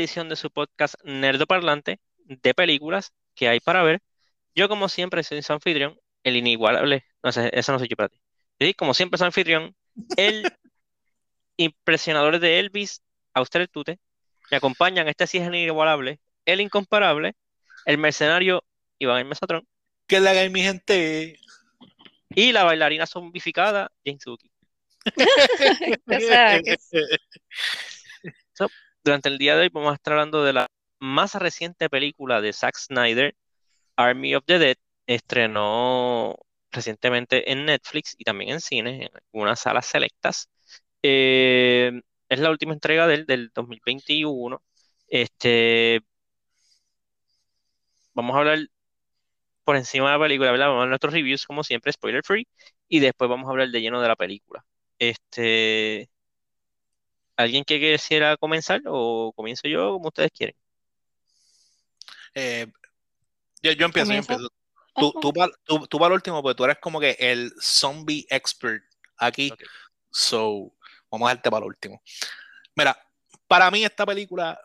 [0.00, 4.00] la edición de su podcast Nerdo Parlante de películas que hay para ver.
[4.54, 7.04] Yo, como siempre, soy su anfitrión, el inigualable.
[7.22, 8.18] No sé, eso no soy yo para ti.
[8.58, 9.76] Sí, como siempre, su anfitrión,
[10.16, 10.44] el
[11.58, 13.02] impresionador de Elvis,
[13.38, 13.98] usted el Tute.
[14.50, 17.34] Me acompañan, este sí es el inigualable, el incomparable,
[17.84, 18.64] el mercenario
[18.98, 19.68] Iván el Mesatrón.
[20.06, 21.38] Que le haga mi gente.
[22.30, 24.50] Y la bailarina zombificada, Jane Suki.
[29.04, 30.66] durante el día de hoy vamos a estar hablando de la
[31.00, 33.34] más reciente película de Zack Snyder,
[33.96, 34.76] Army of the Dead.
[35.06, 36.36] Estrenó
[36.72, 40.50] recientemente en Netflix y también en cines, en algunas salas selectas.
[41.02, 41.92] Eh,
[42.28, 44.62] es la última entrega del, del 2021.
[45.08, 46.02] Este,
[48.14, 48.58] vamos a hablar
[49.64, 50.68] por encima de la película, ¿verdad?
[50.68, 52.46] Vamos a nuestros reviews, como siempre, spoiler free,
[52.88, 54.64] y después vamos a hablar de lleno de la película.
[54.98, 56.09] Este,
[57.40, 60.56] ¿alguien que quisiera comenzar o comienzo yo, como ustedes quieren?
[62.34, 62.66] Eh,
[63.62, 64.48] yo, yo, empiezo, yo empiezo.
[64.94, 65.32] Tú, tú,
[65.64, 68.84] tú, tú, para el último, porque tú eres como que el zombie expert
[69.16, 69.52] aquí.
[70.10, 70.72] So,
[71.10, 72.02] vamos a darte para el último.
[72.74, 72.96] Mira,
[73.46, 74.60] para mí esta película,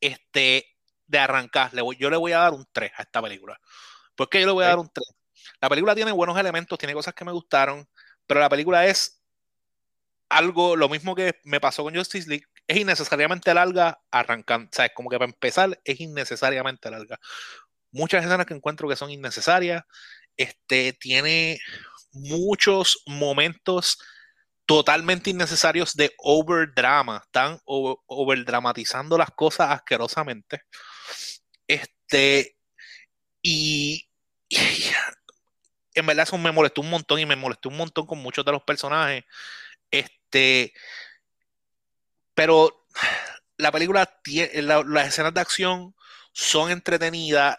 [0.00, 0.76] este,
[1.06, 3.60] de arrancar, le voy, yo le voy a dar un 3 a esta película.
[4.14, 5.06] ¿Por qué yo le voy a dar un 3?
[5.60, 7.88] La película tiene buenos elementos, tiene cosas que me gustaron,
[8.26, 9.19] pero la película es
[10.30, 14.70] algo, lo mismo que me pasó con Justice League, es innecesariamente larga arrancando.
[14.70, 17.18] O sea, como que para empezar es innecesariamente larga.
[17.90, 19.84] Muchas escenas que encuentro que son innecesarias.
[20.36, 21.58] Este tiene
[22.12, 23.98] muchos momentos
[24.66, 27.22] totalmente innecesarios de overdrama.
[27.24, 30.62] Están overdramatizando las cosas asquerosamente.
[31.66, 32.56] Este,
[33.42, 34.08] y,
[34.48, 34.56] y,
[35.94, 38.52] en verdad eso me molestó un montón y me molestó un montón con muchos de
[38.52, 39.24] los personajes.
[39.90, 40.19] Este,
[42.34, 42.86] pero
[43.58, 45.94] la película tiene, las escenas de acción
[46.32, 47.58] son entretenidas.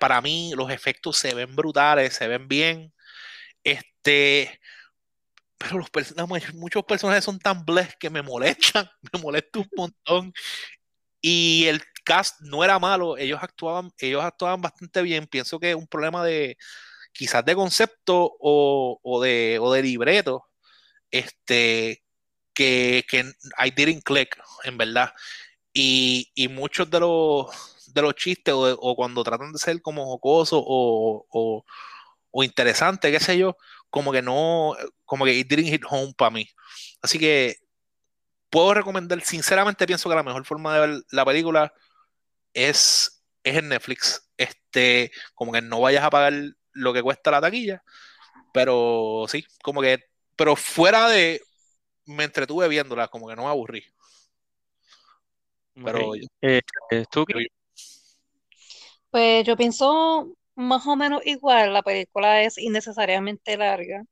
[0.00, 2.92] para mí, los efectos se ven brutales, se ven bien.
[3.64, 4.60] Este,
[5.58, 5.88] pero los
[6.54, 10.32] muchos personajes son tan bless que me molestan, me molesta un montón.
[11.20, 15.26] Y el cast no era malo, ellos actuaban, ellos actuaban bastante bien.
[15.26, 16.56] Pienso que es un problema de
[17.12, 20.46] quizás de concepto o, o de, o de libreto
[21.14, 22.03] este,
[22.54, 23.20] que, que
[23.64, 25.12] I didn't click, en verdad.
[25.72, 27.48] Y, y muchos de los,
[27.92, 31.26] de los chistes o, cuando tratan de ser como jocosos o,
[32.30, 33.56] o, interesantes, qué sé yo,
[33.90, 36.48] como que no, como que it didn't hit home para mí.
[37.02, 37.56] Así que
[38.50, 41.72] puedo recomendar, sinceramente pienso que la mejor forma de ver la película
[42.54, 44.28] es, es en Netflix.
[44.36, 46.32] Este, como que no vayas a pagar
[46.72, 47.82] lo que cuesta la taquilla,
[48.52, 50.04] pero sí, como que
[50.36, 51.40] pero fuera de.
[52.06, 53.84] Me entretuve viéndola, como que no me aburrí.
[55.82, 56.14] Pero.
[56.42, 56.60] Eh,
[57.10, 57.24] ¿tú
[59.10, 61.72] Pues yo pienso más o menos igual.
[61.72, 64.04] La película es innecesariamente larga.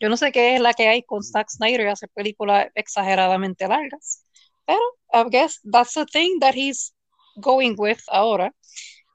[0.00, 3.68] Yo no sé qué es la que hay con Zack Snyder y hacer películas exageradamente
[3.68, 4.24] largas.
[4.66, 4.80] Pero
[5.12, 6.94] I guess that's the thing that he's
[7.36, 8.52] going with ahora.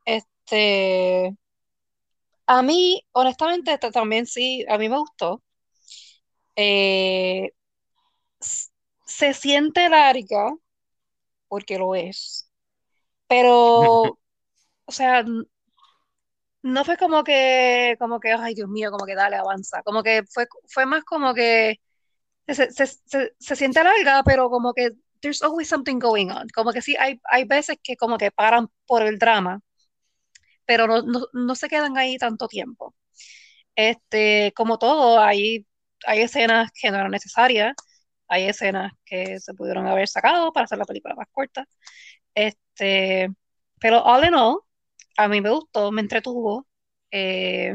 [0.05, 1.35] Este.
[2.47, 5.43] A mí, honestamente, también sí, a mí me gustó.
[6.55, 7.51] Eh,
[8.39, 10.53] se siente larga,
[11.47, 12.51] porque lo es,
[13.27, 13.49] pero,
[14.85, 15.25] o sea,
[16.61, 20.23] no fue como que, como que, ay Dios mío, como que dale, avanza, como que
[20.29, 21.79] fue, fue más como que
[22.47, 22.87] se, se,
[23.39, 24.91] se, siente larga, pero como que
[25.21, 28.67] there's always something going on, como que sí, hay, hay veces que como que paran
[28.87, 29.61] por el drama,
[30.65, 32.95] pero no, no, no se quedan ahí tanto tiempo.
[33.75, 35.65] Este, como todo, hay
[36.05, 37.73] hay escenas que no eran necesarias,
[38.29, 41.67] hay escenas que se pudieron haber sacado para hacer la película más corta.
[42.35, 43.29] Este,
[43.79, 44.61] pero all in all,
[45.17, 46.67] a mí me gustó, me entretuvo.
[47.11, 47.73] Eh,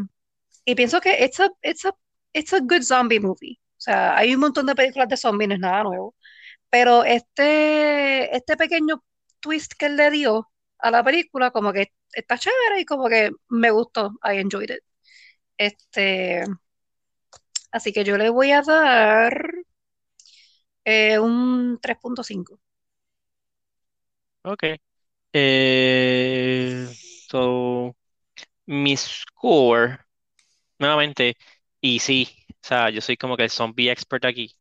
[0.64, 1.94] y pienso que it's a, it's, a,
[2.32, 3.58] it's a good zombie movie.
[3.78, 6.14] O sea, hay un montón de películas de zombies, no es nada nuevo.
[6.70, 9.04] Pero este, este pequeño
[9.40, 13.30] twist que él le dio a la película, como que está chévere y como que
[13.48, 14.12] me gustó.
[14.24, 14.82] I enjoyed it.
[15.58, 16.44] Este,
[17.74, 19.52] Así que yo le voy a dar
[20.84, 22.60] eh, un 3.5.
[24.42, 24.64] Ok.
[25.32, 26.88] Eh,
[27.28, 27.96] so,
[28.66, 30.00] mi score,
[30.78, 31.36] nuevamente,
[31.80, 34.56] y sí, o sea, yo soy como que el zombie expert aquí.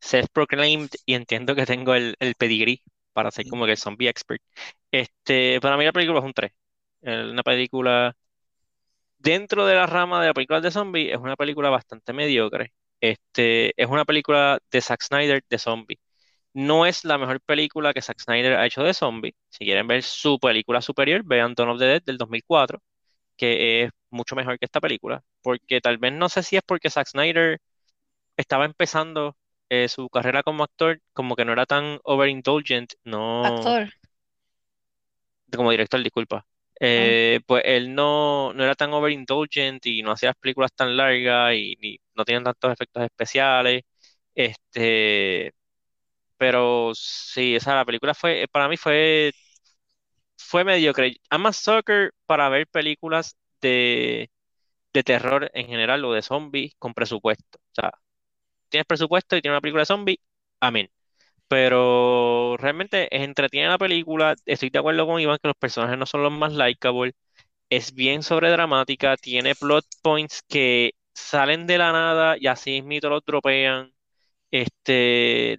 [0.00, 2.82] Self-proclaimed y entiendo que tengo el, el pedigrí
[3.14, 4.42] para ser como que el zombie expert.
[4.92, 6.52] Este, para mí la película es un 3.
[7.02, 8.16] Una película
[9.18, 12.72] dentro de la rama de la película de zombies, es una película bastante mediocre.
[13.00, 15.98] Este, es una película de Zack Snyder de zombies.
[16.52, 19.34] No es la mejor película que Zack Snyder ha hecho de zombie.
[19.50, 22.82] Si quieren ver su película superior, vean Dawn of the Dead del 2004,
[23.36, 25.22] que es mucho mejor que esta película.
[25.42, 27.60] Porque tal vez no sé si es porque Zack Snyder
[28.36, 29.36] estaba empezando
[29.68, 33.88] eh, su carrera como actor, como que no era tan overindulgent, no Actor.
[35.54, 36.44] como director, disculpa.
[36.80, 41.54] Eh, pues él no, no era tan overindulgent y no hacía las películas tan largas
[41.54, 43.82] y no tenían tantos efectos especiales.
[44.34, 45.52] Este,
[46.38, 49.32] pero sí, esa la película fue, para mí fue,
[50.36, 51.16] fue mediocre.
[51.30, 54.30] I'm a sucker para ver películas de,
[54.94, 57.58] de terror en general o de zombies con presupuesto.
[57.58, 57.92] O sea,
[58.70, 60.18] tienes presupuesto y tienes una película de zombies,
[60.60, 60.90] amén.
[61.50, 64.36] Pero realmente entretiene la película.
[64.46, 67.14] Estoy de acuerdo con Iván que los personajes no son los más likeable.
[67.70, 73.24] Es bien sobredramática, tiene plot points que salen de la nada y así mismo los
[73.26, 73.92] dropean.
[74.50, 75.54] Este,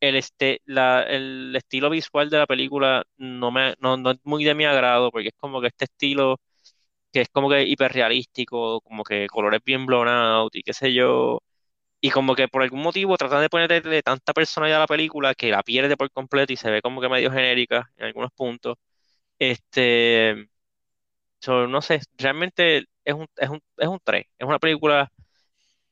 [0.00, 4.44] el, este, la- el estilo visual de la película no me, no, no es muy
[4.44, 6.40] de mi agrado, porque es como que este estilo
[7.12, 11.40] que es como que hiperrealístico, como que colores bien blown out y qué sé yo.
[12.06, 15.50] Y como que por algún motivo tratan de ponerle tanta personalidad a la película que
[15.50, 18.76] la pierde por completo y se ve como que medio genérica en algunos puntos.
[19.38, 20.48] Este,
[21.40, 25.12] so, no sé, realmente es un, es un, es un 3, es una película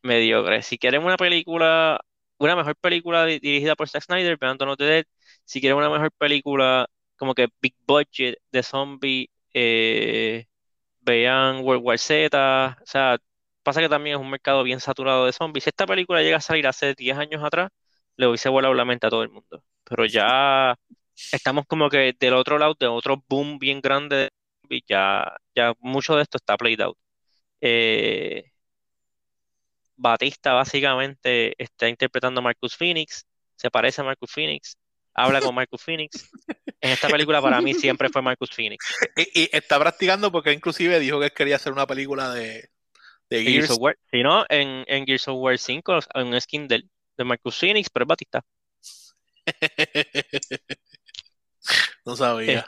[0.02, 0.62] mediocre.
[0.62, 2.00] Si quieren una película,
[2.38, 5.04] una mejor película di- dirigida por Zack Snyder, vean Dawn of the Dead.
[5.44, 10.46] Si quieren una mejor película como que big budget de zombie, eh,
[11.00, 12.78] vean World War Z.
[12.82, 13.18] O sea,
[13.64, 15.64] pasa que también es un mercado bien saturado de zombies.
[15.64, 17.70] Si esta película llega a salir hace 10 años atrás,
[18.16, 19.64] le hubiese volado la mente a todo el mundo.
[19.84, 20.76] Pero ya
[21.32, 24.28] estamos como que del otro lado, de otro boom bien grande de
[24.62, 26.96] zombies, ya, ya mucho de esto está played out.
[27.60, 28.50] Eh,
[29.96, 33.24] Batista básicamente está interpretando a Marcus Phoenix,
[33.56, 34.76] se parece a Marcus Phoenix,
[35.14, 36.30] habla con Marcus Phoenix.
[36.80, 38.84] En esta película para mí siempre fue Marcus Phoenix.
[39.16, 42.68] Y, y está practicando porque inclusive dijo que quería hacer una película de,
[43.30, 43.70] de Gears Gears.
[43.70, 47.24] of War, si no, en, en Gears of War 5 hay un skin del- de,
[47.24, 48.44] Marcus Phoenix, pero es Batista.
[52.04, 52.66] No sabía.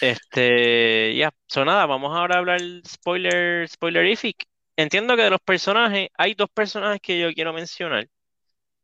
[0.00, 4.46] Este, ya, so nada, vamos ahora a hablar spoiler, spoilerific.
[4.76, 8.08] Entiendo que de los personajes, hay dos personajes que yo quiero mencionar.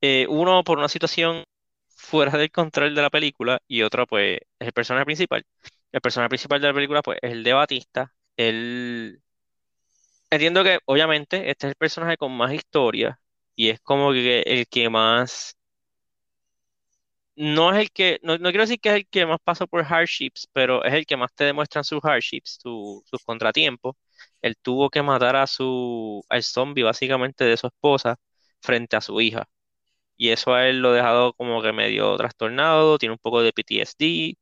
[0.01, 1.45] Eh, uno por una situación
[1.89, 5.45] fuera del control de la película y otro pues es el personaje principal.
[5.93, 8.13] El personaje principal de la película pues es el de Batista.
[8.37, 9.23] Él,
[10.31, 13.21] entiendo que obviamente este es el personaje con más historia
[13.55, 15.57] y es como que el que más
[17.37, 19.85] no es el que, no, no quiero decir que es el que más pasa por
[19.85, 23.95] hardships, pero es el que más te demuestran sus hardships, su- sus contratiempos.
[24.43, 28.17] Él tuvo que matar a su, al zombie básicamente de su esposa
[28.63, 29.45] frente a su hija.
[30.17, 33.53] Y eso a él lo ha dejado como que medio trastornado, tiene un poco de
[33.53, 34.39] PTSD.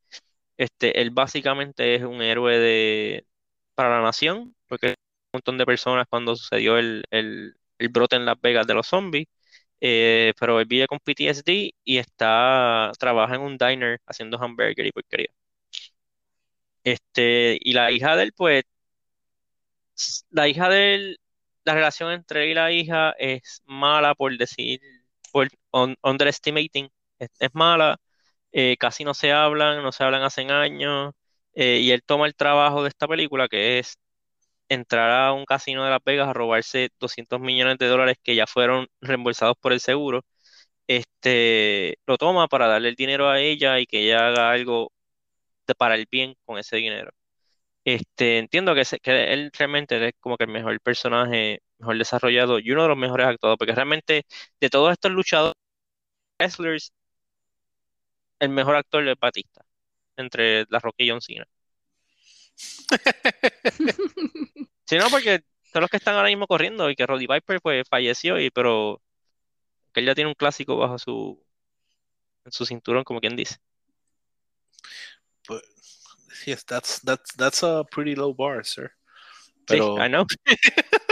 [0.59, 3.27] Este, él básicamente es un héroe de,
[3.75, 4.95] para la nación, porque
[5.35, 7.55] montón de personas cuando sucedió el, el,
[7.91, 9.27] brote en Las Vegas de los zombies.
[9.81, 14.93] Eh, pero él vive con PTSD y está, trabaja en un diner haciendo hamburger y
[14.93, 15.29] porquería.
[16.85, 18.64] Este, y la hija de él, pues,
[20.31, 21.21] la hija de él,
[21.64, 24.81] la relación entre él y la hija es mala, por decir,
[25.33, 27.99] por un- underestimating, es, es mala,
[28.53, 31.14] eh, casi no se hablan, no se hablan hace años,
[31.55, 33.99] eh, y él toma el trabajo de esta película, que es
[34.68, 38.47] entrar a un casino de Las Vegas a robarse 200 millones de dólares que ya
[38.47, 40.23] fueron reembolsados por el seguro
[40.88, 44.92] este, lo toma para darle el dinero a ella y que ella haga algo
[45.66, 47.11] de- para el bien con ese dinero.
[47.85, 52.59] Este, entiendo que, se- que él realmente es como que el mejor personaje, mejor desarrollado
[52.61, 54.25] y uno de los mejores actuados, porque realmente
[54.61, 55.54] de todos estos luchadores,
[56.40, 56.92] wrestlers,
[58.38, 59.64] el mejor actor es Batista,
[60.16, 61.47] entre La Roca y John Cena.
[64.87, 65.40] Si no, porque
[65.73, 69.00] todos los que están ahora mismo corriendo y que Roddy Piper pues falleció, y, pero
[69.92, 71.42] que él ya tiene un clásico bajo su,
[72.44, 73.56] en su cinturón, como quien dice.
[75.46, 75.62] Pues,
[76.44, 78.92] yes, that's, that's, that's a pretty low bar, sir.
[79.68, 80.26] Sí, I know.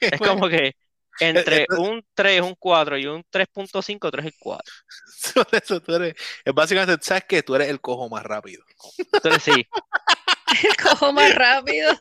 [0.00, 0.76] Es como que
[1.20, 4.72] entre Eh, eh, un 3, un 4 y un 3.5, 3 es 4.
[5.34, 8.62] por eso tú eres, es básicamente, sabes que tú eres el cojo más rápido.
[9.12, 9.66] Entonces sí,
[10.82, 11.92] Cojo más rápido.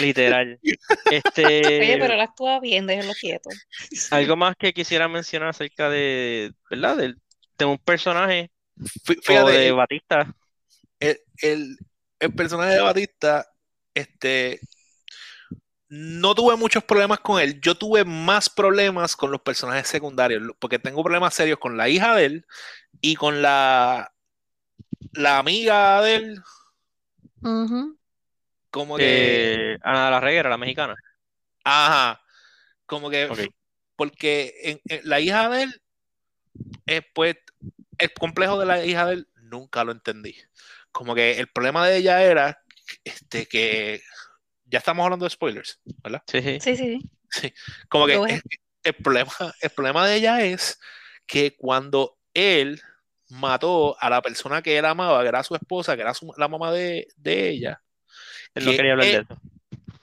[0.00, 0.58] literal.
[0.62, 0.76] Oye,
[1.10, 3.50] Este, pero él actúa bien, déjenlo quieto.
[4.10, 6.96] algo más que quisiera mencionar acerca de, ¿verdad?
[6.96, 7.18] Del-
[7.58, 8.50] De, un personaje
[9.04, 10.34] Fí- o Fíjate, de el, Batista.
[11.00, 11.76] el, el-
[12.20, 13.46] el personaje de Batista,
[13.94, 14.60] este,
[15.94, 17.60] no tuve muchos problemas con él.
[17.60, 22.14] Yo tuve más problemas con los personajes secundarios, porque tengo problemas serios con la hija
[22.14, 22.46] de él
[23.02, 24.10] y con la,
[25.12, 26.42] la amiga de él.
[27.42, 27.98] Ujú.
[28.70, 29.74] Como que.
[29.74, 30.94] Eh, Ana de la Reguera, la mexicana.
[31.62, 32.22] Ajá.
[32.86, 33.28] Como que.
[33.94, 35.82] Porque en- en la hija de él,
[36.86, 37.36] eh, pues,
[37.98, 40.34] el complejo de la hija de él nunca lo entendí.
[40.90, 42.62] Como que el problema de ella era
[43.04, 44.00] este, que.
[44.72, 46.22] Ya estamos hablando de spoilers, ¿verdad?
[46.26, 46.58] Sí, sí.
[46.60, 47.00] Sí, sí,
[47.30, 47.52] sí.
[47.88, 48.14] Como que
[48.84, 50.80] el problema, el problema de ella es
[51.26, 52.80] que cuando él
[53.28, 56.48] mató a la persona que él amaba, que era su esposa, que era su- la
[56.48, 57.82] mamá de, de ella,
[58.54, 59.38] Él no que quería hablar de eso.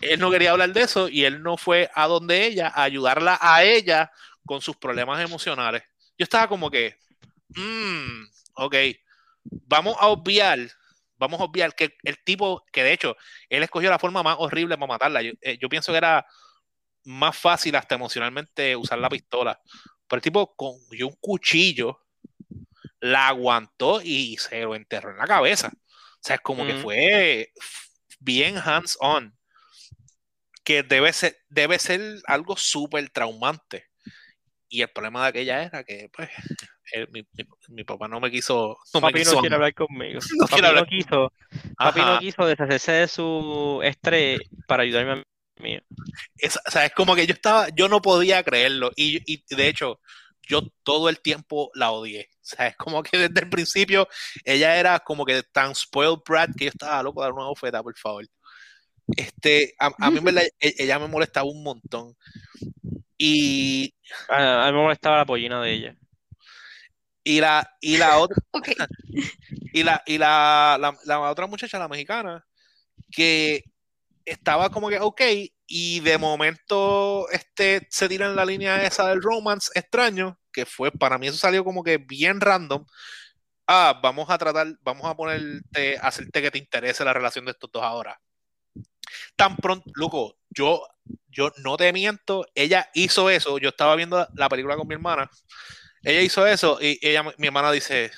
[0.01, 3.37] él no quería hablar de eso y él no fue a donde ella a ayudarla
[3.41, 4.11] a ella
[4.45, 5.83] con sus problemas emocionales.
[6.17, 6.95] Yo estaba como que,
[7.49, 8.23] mm,
[8.53, 8.75] ok,
[9.43, 10.59] vamos a obviar,
[11.19, 13.15] vamos a obviar que el tipo, que de hecho,
[13.49, 15.21] él escogió la forma más horrible para matarla.
[15.21, 16.25] Yo, eh, yo pienso que era
[17.03, 19.59] más fácil hasta emocionalmente usar la pistola.
[20.07, 22.01] Pero el tipo cogió un cuchillo,
[22.99, 25.71] la aguantó y se lo enterró en la cabeza.
[25.73, 27.51] O sea, es como que fue
[28.19, 29.37] bien hands-on
[30.63, 33.87] que debe ser, debe ser algo súper traumante.
[34.67, 36.29] Y el problema de aquella era que, pues,
[36.93, 38.77] él- mi, mi- mi papá no me quiso.
[38.93, 40.19] No me Papi quiso no quiere hablar conmigo.
[40.37, 41.33] No Papi quiere hablar no quiso,
[41.77, 45.79] papi no quiso deshacerse de su estrés para ayudarme a mí.
[46.37, 48.91] Es, o sea, es como que yo estaba, yo no podía creerlo.
[48.95, 49.99] Y, y de hecho,
[50.47, 52.29] yo todo el tiempo la odié.
[52.31, 54.07] O sea, es como que desde el principio
[54.45, 57.83] ella era como que tan spoiled brat que yo estaba loco de dar una bofeta,
[57.83, 58.25] por favor.
[59.15, 62.15] Este, a, a mí verdad, e- ella me molestaba un montón.
[63.17, 63.93] Y,
[64.29, 65.95] A, a mí me molestaba la pollina de ella.
[67.29, 68.37] Y la, y la otra,
[69.73, 72.43] y la, y la, la, la otra muchacha, la mexicana,
[73.11, 73.65] que
[74.25, 75.21] estaba como que ok,
[75.67, 80.91] y de momento este, se tira en la línea esa del romance extraño, que fue,
[80.91, 82.83] para mí eso salió como que bien random.
[83.67, 87.71] Ah, vamos a tratar, vamos a ponerte, hacerte que te interese la relación de estos
[87.71, 88.19] dos ahora.
[89.35, 90.81] Tan pronto, loco, yo,
[91.27, 95.29] yo no te miento, ella hizo eso, yo estaba viendo la película con mi hermana,
[96.03, 98.11] ella hizo eso y ella, mi hermana dice,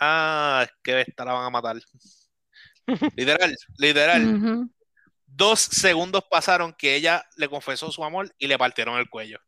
[0.00, 1.76] ah, es que esta la van a matar.
[3.16, 4.22] Literal, literal.
[5.26, 9.38] Dos segundos pasaron que ella le confesó su amor y le partieron el cuello.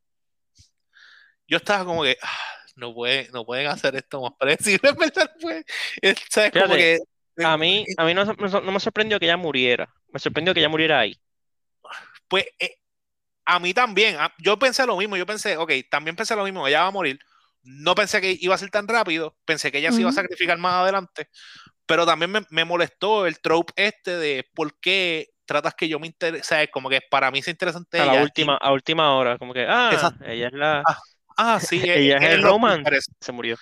[1.46, 2.38] Yo estaba como que, ah,
[2.76, 4.90] no, pueden, no pueden hacer esto más predecible.
[5.40, 5.64] Pues,
[6.02, 6.50] es, ¿sabes?
[6.52, 7.00] Como Fíjate,
[7.36, 9.92] que, A mí, a mí no, no- no me sorprendió que ella muriera.
[10.08, 11.16] Me sorprendió que ella muriera ahí.
[12.28, 12.78] pues, eh,
[13.44, 16.66] a mí también, a- yo pensé lo mismo, yo pensé, ok, también pensé lo mismo,
[16.66, 17.18] ella va a morir.
[17.66, 20.58] No pensé que iba a ser tan rápido, pensé que ella se iba a sacrificar
[20.58, 21.28] más adelante,
[21.86, 26.08] pero también me, me molestó el trope este de por qué tratas que yo me
[26.08, 26.70] interese, ¿sabes?
[26.72, 28.22] Como que para mí es interesante A la ella.
[28.22, 29.38] y- última, a última hora.
[29.38, 30.24] Como que, ah, Exacto.
[30.24, 30.84] ella es la.
[31.36, 32.90] ah, sí, ella es el lo que romance.
[33.20, 33.56] Se murió.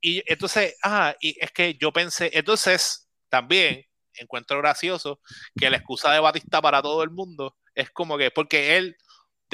[0.00, 5.20] Y entonces, ah, y es que yo pensé, entonces también encuentro gracioso
[5.56, 8.96] que la excusa de Batista para todo el mundo es como que, porque él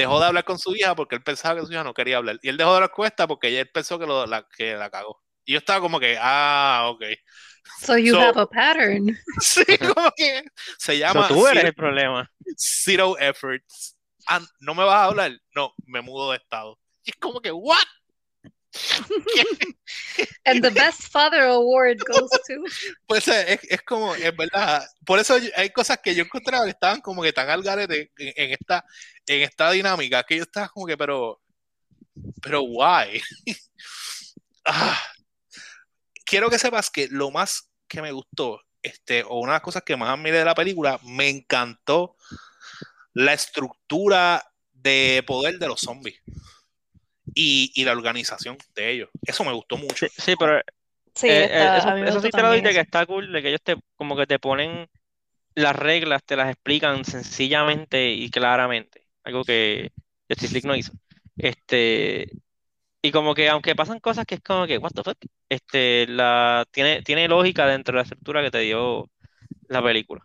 [0.02, 2.38] dejó de hablar con su hija porque él pensaba que su hija no quería hablar.
[2.42, 4.90] Y él dejó de hablar con esta porque él pensó que, lo, la, que la
[4.90, 5.22] cagó.
[5.44, 7.02] Y yo estaba como que, ah, ok.
[7.84, 9.16] So you So- have a pattern.
[9.40, 10.42] Sí, como que
[10.78, 12.30] se So, llama tú eres zero, el problema.
[12.56, 13.96] zero efforts.
[14.26, 15.32] Ah, ¿no me vas a hablar?
[15.54, 16.78] No, me mudo de estado.
[17.04, 17.78] Y es como que, ¿what?
[20.44, 22.64] And the best father award goes to.
[23.06, 24.84] Pues eh, es, es como, es verdad.
[25.04, 28.32] Por eso hay cosas que yo encontraba que estaban como que tan al garete en,
[28.36, 28.84] en esta,
[29.28, 31.40] en esta dinámica que yo estaba como que, pero,
[32.42, 33.20] pero why?
[34.70, 35.00] Ah.
[36.26, 39.82] Quiero que sepas que lo más que me gustó, este, o una de las cosas
[39.82, 42.16] que más admiré de la película, me encantó
[43.14, 46.20] la estructura de poder de los zombies
[47.34, 49.08] y, y la organización de ellos.
[49.22, 50.06] Eso me gustó mucho.
[50.06, 50.60] Sí, sí, pero
[51.18, 53.48] Sí, eh, eh, está, eso, sí te lo doy de que está cool, de que
[53.48, 54.88] ellos te, como que te ponen
[55.56, 59.07] las reglas, te las explican sencillamente y claramente.
[59.28, 59.92] Algo que
[60.28, 60.92] Justice League no hizo.
[61.36, 62.30] Este,
[63.02, 65.18] y como que aunque pasan cosas que es como que, what the fuck,
[65.50, 69.10] este, la, tiene, tiene lógica dentro de la estructura que te dio
[69.68, 70.22] la película.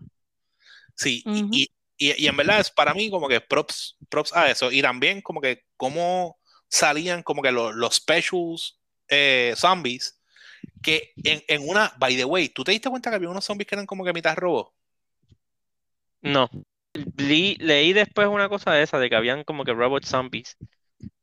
[0.95, 1.63] Sí, y-
[1.97, 4.71] y, y, y en verdad es para mí como que props, props a eso.
[4.71, 6.37] Y también como que cómo
[6.69, 8.79] salían como que los, los specials
[9.09, 10.19] eh, zombies.
[10.81, 13.67] Que en, en una, by the way, ¿tú te diste cuenta que había unos zombies
[13.67, 14.71] que eran como que mitad robots?
[16.21, 16.49] No.
[17.17, 20.57] Leí, leí después una cosa de esa, de que habían como que robot zombies,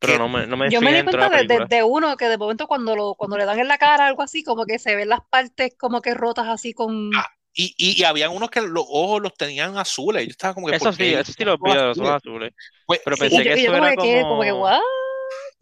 [0.00, 1.68] pero no me, no me Yo me di cuenta de, de- película.
[1.68, 4.42] de uno que de momento cuando lo, cuando le dan en la cara algo así,
[4.44, 8.04] como que se ven las partes como que rotas así con, Ah, Y, y, y
[8.04, 10.24] habían unos que los ojos los tenían azules.
[10.26, 10.74] Yo estaba como que.
[10.74, 12.52] Eso ¿por sí, eso sí los vi, los ojos azules.
[12.86, 14.52] Pues, Pero pensé que yo eso era que, como que, como...
[14.52, 14.80] ¿what?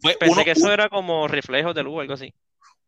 [0.01, 2.33] pues Pensé uno, que eso era como reflejos de luz o algo así.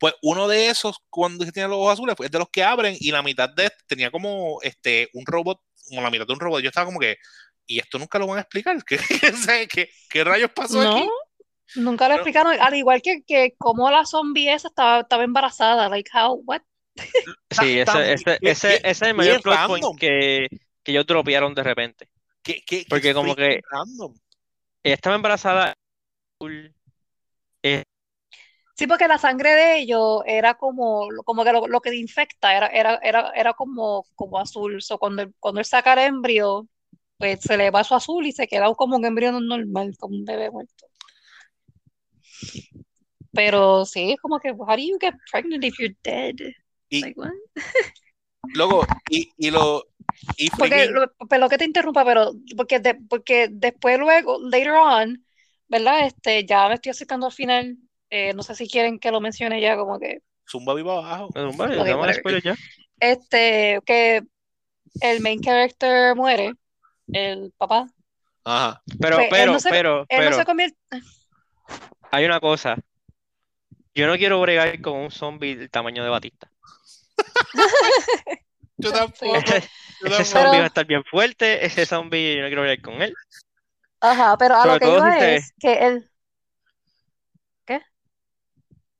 [0.01, 2.97] Pues uno de esos, cuando tiene los ojos azules, pues, es de los que abren
[2.99, 6.39] y la mitad de este tenía como este un robot, como la mitad de un
[6.39, 6.59] robot.
[6.61, 7.17] Yo estaba como que,
[7.67, 8.75] y esto nunca lo van a explicar.
[8.85, 11.07] ¿Qué, qué, qué, qué rayos pasó No, aquí?
[11.75, 12.57] nunca lo Pero- explicaron.
[12.59, 15.87] Al igual que, que como la zombie esa estaba, estaba embarazada.
[15.87, 16.61] Like, how, what?
[17.51, 20.47] Sí, ese, ese, ese, ese es el mayor plot point que,
[20.83, 22.09] que ellos dropearon de repente.
[22.41, 24.15] ¿Qué, qué, qué Porque como que- random?
[24.83, 25.75] Ella estaba embarazada.
[28.81, 32.65] Sí, porque la sangre de ellos era como, como que lo, lo que infecta era,
[32.65, 34.81] era, era, era como, como azul.
[34.81, 36.67] So, cuando, él- cuando él saca el embrio,
[37.19, 40.25] pues se le va su azul y se queda como un embrión normal, como un
[40.25, 40.87] bebé muerto.
[43.33, 46.33] Pero sí, es como que, how do you get pregnant if you're dead?
[46.89, 47.29] Y Like, what?
[48.55, 49.85] luego, y, y lo.
[50.37, 55.23] Y Porque, lo, pero que te interrumpa, pero porque, de- porque después luego, later on,
[55.67, 56.07] ¿verdad?
[56.07, 57.77] Este, ya me estoy acercando al final.
[58.11, 61.29] Eh, no sé si quieren que lo mencione ya, como que, Zumba viva abajo.
[61.33, 62.15] no, vale, Ok, damos whatever.
[62.15, 62.55] spoiler ya.
[62.99, 64.21] este, que
[65.01, 66.53] el main character muere,
[67.11, 67.87] el papá.
[68.43, 68.81] Ajá.
[68.99, 70.77] Pero, Pues, él pero, no se- pero, Él no pero, se convierte.
[72.11, 72.75] hay una cosa.
[73.95, 76.49] Yo no quiero bregar con un zombie del tamaño de Batista.
[78.77, 79.35] Yo tampoco.
[79.35, 79.61] Ese,
[80.01, 80.25] yo ese tampoco.
[80.25, 81.65] zombie Pero- va a estar bien fuerte.
[81.65, 83.13] Ese zombie yo no quiero bregar con él.
[83.99, 86.10] Ajá, pero a Sobre lo que se- es que él,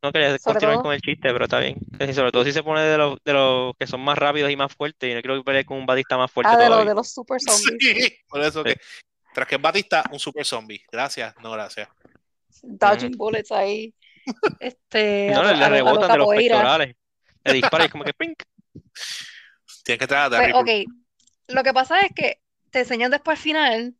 [0.03, 1.77] No quería Sobre continuar todo- con el chiste, pero está bien.
[2.00, 4.55] Y sobre todo si se pone de los, de los que son más rápidos y
[4.55, 5.12] más fuertes.
[5.12, 6.89] Y no quiero pelear con un Batista más fuerte ah, de, los todavía.
[6.89, 8.77] de los super zombies, Sí, por eso que.
[9.34, 10.84] Tras que es Batista, un super zombie.
[10.91, 11.88] Gracias, no gracias.
[12.63, 13.93] dodging bullets ahí.
[14.60, 16.96] Este, No, a, le, a a lo rebotan de los pectorales.
[17.43, 18.43] Le dispara y es como que pink.
[19.83, 20.94] Tienes que tratar de Pues, ok,
[21.48, 23.96] lo que pasa es que te enseñan después al final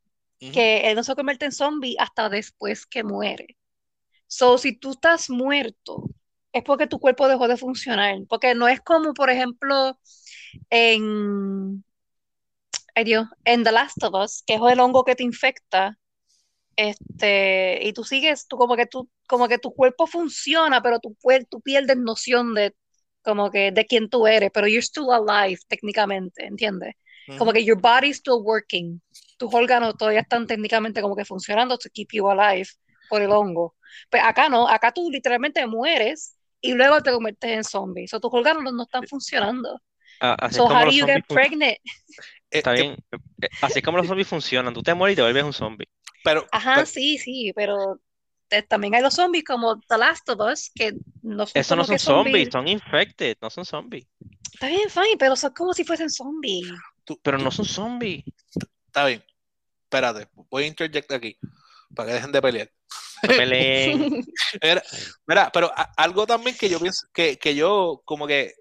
[0.54, 3.58] que él no se convierte en zombie hasta después que muere.
[4.32, 6.04] So, si tú estás muerto,
[6.54, 8.16] es porque tu cuerpo dejó de funcionar.
[8.30, 10.00] Porque no es como, por ejemplo,
[10.70, 11.84] en,
[12.96, 15.98] ay Dios, en The Last of Us, que es el hongo que te infecta,
[16.76, 21.16] este, y tú sigues, tú como que tú, como que tu cuerpo funciona, pero tú,
[21.22, 22.76] puer- tú pierdes noción de
[23.24, 26.96] como que de quién tú eres, pero you're still alive técnicamente, ¿entiendes?
[27.38, 29.02] Como que your body's still working.
[29.38, 32.70] Tus órganos todavía están técnicamente como que funcionando to keep you alive
[33.12, 33.76] por el hongo.
[34.10, 38.08] Pues acá no, acá tú literalmente mueres y luego te conviertes en zombie.
[38.08, 39.80] So tus órganos no, están funcionando.
[40.22, 41.74] Ah, So como how do los you get pregnant?
[41.74, 41.80] Eh,
[42.50, 42.98] Está bien.
[43.42, 44.74] Eh, Así es como los zombies funcionan.
[44.74, 45.88] Tú te mueres y te vuelves un zombie.
[46.24, 48.00] pero, Ajá, pero- sí, sí, pero
[48.48, 51.84] te- también hay los zombies como The Last of Us que no son Eso no
[51.84, 52.50] son zombies.
[52.50, 54.06] zombies, son infected, no son zombies.
[54.54, 56.68] Está bien, fine, pero son como si fuesen zombies.
[57.04, 58.24] tú- Pero tú- no son zombies.
[58.88, 59.24] Está bien.
[59.84, 61.38] Espérate, voy a interject aquí
[61.96, 62.70] para que dejen de pelear.
[63.24, 64.26] No peleen.
[64.64, 64.82] Mira,
[65.28, 68.54] mira, pero a- algo también que yo pienso, que, que yo como que,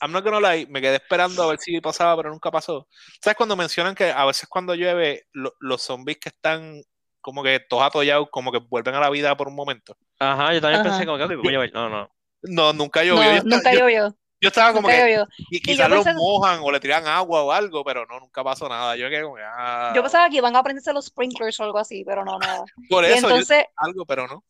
[0.00, 2.86] I'm not gonna lie, me quedé esperando a ver si pasaba, pero nunca pasó.
[3.22, 6.80] ¿Sabes cuando mencionan que a veces cuando llueve, lo- los zombies que están
[7.20, 9.96] como que todos atollados, como que vuelven a la vida por un momento?
[10.20, 10.90] Ajá, yo también Ajá.
[10.90, 11.72] pensé como que, ok, voy a ver.
[11.74, 12.08] No, no.
[12.42, 13.42] No, nunca llovió.
[13.42, 14.16] No, nunca llovió.
[14.40, 15.20] Yo estaba como que,
[15.50, 18.44] y yo quizás los pensé- mojan o le tiran agua o algo, pero no, nunca
[18.44, 18.96] pasó nada.
[18.96, 21.78] Yo quedé como que, ah, Yo pensaba que iban a aprenderse los sprinklers o algo
[21.78, 22.64] así, pero no, nada.
[22.88, 24.44] por eso, yo- entonces, algo, pero no.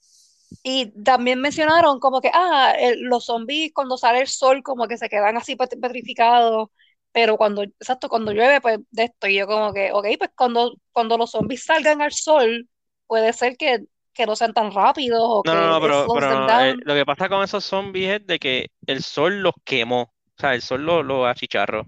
[0.63, 4.99] y también mencionaron como que, ah, el- los zombies cuando sale el sol como que
[4.99, 6.69] se quedan así pet- petrificados,
[7.13, 10.75] pero cuando, exacto, cuando llueve, pues de esto, y yo como que, ok, pues cuando,
[10.93, 12.69] cuando los zombies salgan al sol,
[13.07, 13.85] puede ser que,
[14.19, 17.07] que no sean tan rápidos o No, que no, pero, pero no, eh, lo que
[17.07, 20.03] pasa con esos zombies es de que el sol los quemó.
[20.03, 21.85] O sea, el sol los los achicharró.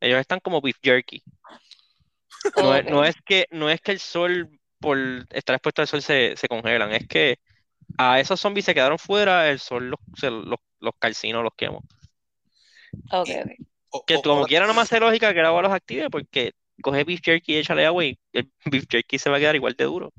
[0.00, 1.22] Ellos están como beef jerky.
[2.56, 3.06] No es, no Ok.
[3.06, 4.50] es que, no es que el sol,
[4.80, 4.98] por
[5.30, 6.92] estar expuesto al sol, se, se congelan.
[6.92, 7.38] Es que
[7.98, 11.82] a esos zombies se quedaron fuera, el sol los, se- los, los calcinó, los quemó.
[13.10, 13.50] Ok, ok.
[13.90, 16.10] O- Que o- como o- quiera, no me hace lógica que el agua los active,
[16.10, 16.52] porque
[16.82, 19.74] coge beef jerky y échale agua y el beef jerky se va a quedar igual
[19.76, 20.12] de duro.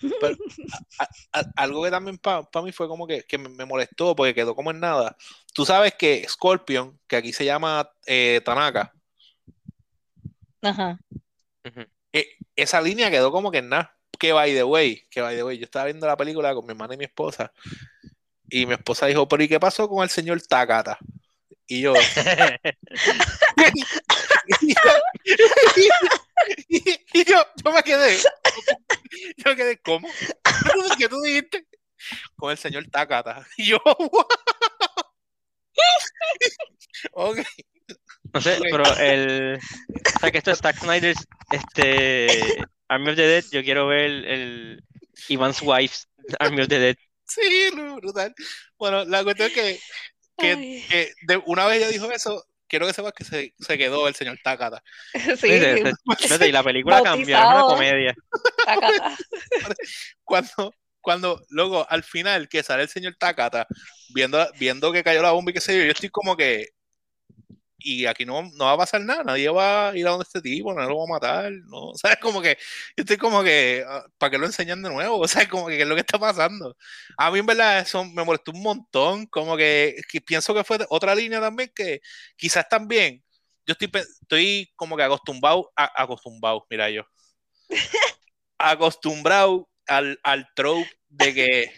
[1.32, 4.54] a- algo que también para mí fue como que, que me, me molestó porque quedó
[4.54, 5.16] como en nada.
[5.54, 8.92] Tú sabes que Scorpion, que aquí se llama eh, Tanaka,
[10.62, 10.98] Ajá.
[12.12, 13.94] Eh, esa línea quedó como que en nada.
[14.18, 16.72] Que by the way, que by the way, yo estaba viendo la película con mi
[16.72, 17.52] hermana y mi esposa
[18.50, 20.98] y mi esposa dijo, pero ¿y qué pasó con el señor Takata?
[21.66, 21.98] Y yo, y,
[27.14, 28.16] y yo, yo me quedé,
[29.36, 30.08] yo quedé, ¿cómo?
[30.98, 31.66] ¿Qué tú dijiste?
[32.36, 33.46] Con el señor Takata.
[33.56, 33.78] Y yo,
[37.12, 37.38] ok.
[38.32, 39.56] No sé, pero el.
[39.56, 43.44] O sea, que esto es Zack Snyder's este, Army of the Dead.
[43.50, 44.84] Yo quiero ver el
[45.28, 46.96] Ivan's Wife's Army of the Dead.
[47.24, 48.34] Sí, brutal.
[48.78, 49.80] Bueno, la cuestión es que,
[50.36, 54.06] que, que de, una vez ella dijo eso, quiero que sepas que se, se quedó
[54.08, 54.82] el señor Takata.
[55.14, 58.14] Sí, Fíjate, fíjate, y la película cambió, es una comedia.
[58.64, 59.16] tacata.
[60.24, 63.66] Cuando, cuando, luego, al final, que sale el señor Takata,
[64.10, 66.68] viendo, viendo que cayó la bomba y qué sé yo, yo estoy como que.
[67.80, 70.40] Y aquí no, no va a pasar nada, nadie va a ir a donde este
[70.42, 71.92] tipo, nadie lo va a matar, ¿no?
[71.96, 72.18] ¿Sabes?
[72.20, 72.56] Como que,
[72.96, 75.18] yo estoy como que, ah, ¿para qué lo enseñan de nuevo?
[75.22, 76.76] O sea, como que, ¿qué es lo que está pasando?
[77.16, 80.78] A mí, en verdad, eso me molestó un montón, como que, que pienso que fue
[80.90, 82.00] otra línea también que
[82.36, 83.22] quizás también,
[83.66, 83.90] yo estoy,
[84.22, 87.02] estoy como que acostumbrado, a- acostumbrado, mira yo,
[88.58, 91.72] acostumbrado al, al trope de que,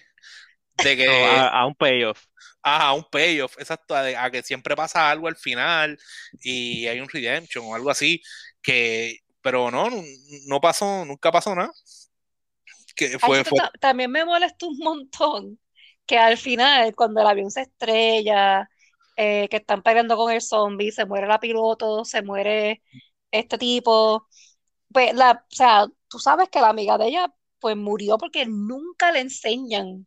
[0.74, 2.24] de que, No, a, a un payoff.
[2.62, 5.98] Ajá, un payoff, exacto, a, a que siempre pasa algo al final
[6.42, 8.22] y hay un redemption o algo así,
[8.62, 9.88] que, pero no,
[10.46, 11.72] no, pasó, nunca pasó nada.
[12.94, 13.42] Que fue,
[13.80, 15.58] también me molesta un montón
[16.04, 18.68] que al final, cuando el avión se estrella,
[19.16, 22.82] eh, que están peleando con el zombie, se muere la piloto, se muere
[23.30, 24.26] este tipo,
[24.92, 29.12] pues la, o sea, tú sabes que la amiga de ella pues murió porque nunca
[29.12, 30.06] le enseñan.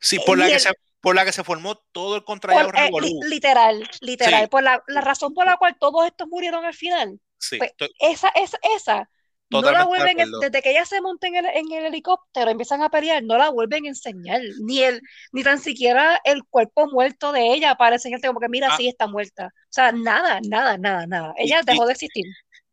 [0.00, 0.70] sí, por la que se,
[1.04, 2.90] por la que se formó todo el contrario eh,
[3.28, 4.48] literal, literal, Sí.
[4.48, 7.20] por la, la razón por la cual todos estos murieron al final.
[7.38, 9.10] Sí, pues, estoy- Esa, esa, esa,
[9.50, 12.82] no la de vuelven, desde que ella se monta en el, en el helicóptero, empiezan
[12.82, 15.00] a pelear, no la vuelven a enseñar, ni el,
[15.32, 18.76] ni tan siquiera el cuerpo muerto de ella aparece en el como que mira, Ah.
[18.76, 19.46] sí está muerta.
[19.54, 21.34] O sea, nada, nada, nada, nada.
[21.36, 22.24] Ella Y- dejó y- de existir,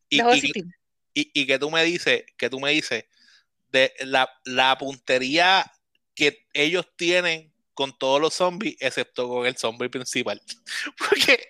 [0.09, 0.63] y, dejó de existir.
[1.13, 3.03] y, y que tú me dices, que tú me dices
[3.69, 5.69] de la, la puntería
[6.15, 7.50] que ellos tienen
[7.81, 10.39] con todos los zombies, excepto con el zombie principal.
[10.97, 11.47] Porque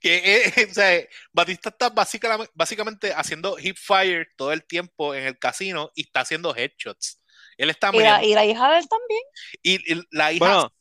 [0.00, 5.24] que, eh, o sea, Batista está básicamente, básicamente haciendo hip fire todo el tiempo en
[5.24, 7.20] el casino y está haciendo headshots.
[7.56, 8.26] Él está Y la, mirando.
[8.28, 9.22] y la hija de él también.
[9.62, 10.72] Y, y la hija Bueno,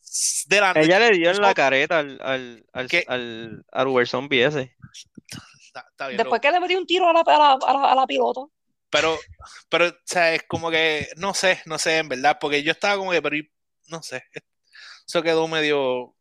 [0.46, 3.04] de la Ella le dio en la careta al, al, al, ¿Qué?
[3.08, 4.76] al, al Uber Zombie ese.
[5.66, 7.92] está, está bien, Después que le metió un tiro a la, a la, a la,
[7.92, 8.52] a la piloto.
[8.90, 9.20] Pero,
[9.70, 12.96] pero, o sea, es como que, no sé, no sé, en verdad, porque yo estaba
[12.98, 13.36] como que, pero,
[13.88, 14.24] no sé,
[15.06, 16.16] eso quedó medio,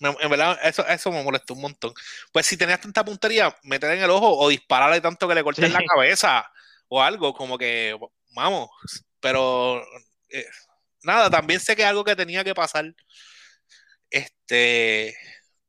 [0.00, 1.92] me- en verdad, eso, eso me molestó un montón.
[2.32, 5.66] Pues si tenías tanta puntería, meter en el ojo o dispararle tanto que le corten
[5.66, 5.72] Sí.
[5.72, 6.50] la cabeza
[6.88, 7.96] o algo, como que,
[8.34, 8.68] vamos,
[9.20, 9.82] pero,
[10.28, 10.46] eh,
[11.02, 12.92] nada, también sé que es algo que tenía que pasar,
[14.10, 15.16] este,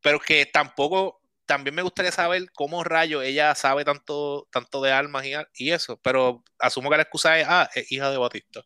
[0.02, 5.26] pero que tampoco, también me gustaría saber cómo rayo ella sabe tanto, tanto de armas
[5.26, 8.62] y, y eso, pero asumo que la excusa es, ah, es hija de Batista.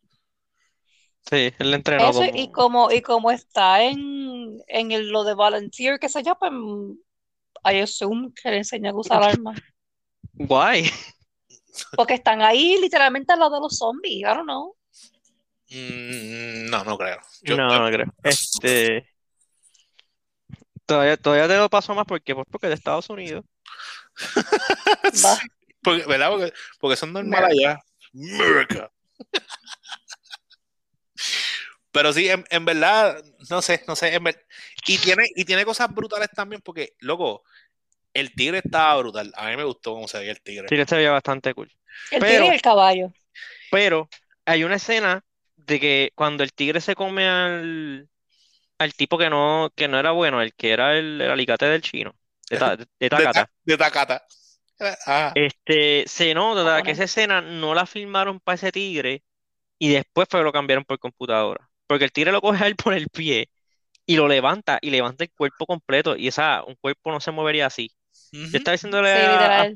[1.28, 2.30] Sí, él le entrenó Eso, como...
[2.34, 6.52] y como, y como está en, en el- lo de volunteer, que sé yo, pues
[7.64, 9.58] I assume que le enseñan a usar armas.
[10.34, 10.90] Guay.
[11.96, 14.20] Porque están ahí literalmente al lado de los zombies.
[14.20, 14.76] I don't know.
[15.70, 17.18] Mm, no, no creo.
[17.42, 18.06] Yo- No, no creo.
[18.22, 19.10] Este...
[20.86, 23.44] Todavía, todavía te lo paso más porque, pues, porque de Estados Unidos.
[25.82, 26.30] Porque, ¿verdad?
[26.30, 27.80] Porque, porque son normales allá.
[28.14, 28.90] America.
[31.96, 34.14] Pero sí, en, en verdad, no sé, no sé.
[34.14, 34.46] en ver-
[34.86, 37.42] y, tiene, y tiene cosas brutales también, porque, loco,
[38.12, 39.32] el tigre estaba brutal.
[39.36, 40.66] A mí me gustó cómo se veía el tigre.
[40.68, 41.72] Sí, se veía bastante cool.
[42.10, 43.12] El Pero- tigre y el caballo.
[43.70, 44.08] Pero
[44.44, 45.24] hay una escena
[45.56, 48.08] de que cuando el tigre se come al,
[48.78, 51.80] al tipo que no, que no era bueno, el que era el, el alicate del
[51.82, 52.14] chino,
[52.50, 53.32] de, ta- de De, Takata.
[53.32, 54.26] ta- de Takata.
[55.06, 59.24] Ah, Este, se nota que esa escena no la filmaron para ese tigre
[59.78, 61.66] y después fue que lo cambiaron por computadora.
[61.86, 63.50] Porque el tigre lo coge a él por el pie
[64.06, 67.66] y lo levanta y levanta el cuerpo completo y esa, un cuerpo no se movería
[67.66, 67.90] así.
[68.32, 68.52] ujú.
[68.52, 69.66] Yo estaba diciéndole Sí, a, a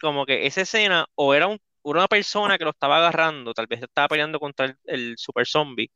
[0.00, 3.82] como que esa escena o era un- una persona que lo estaba agarrando, tal vez
[3.82, 5.90] estaba peleando contra el, el super zombie,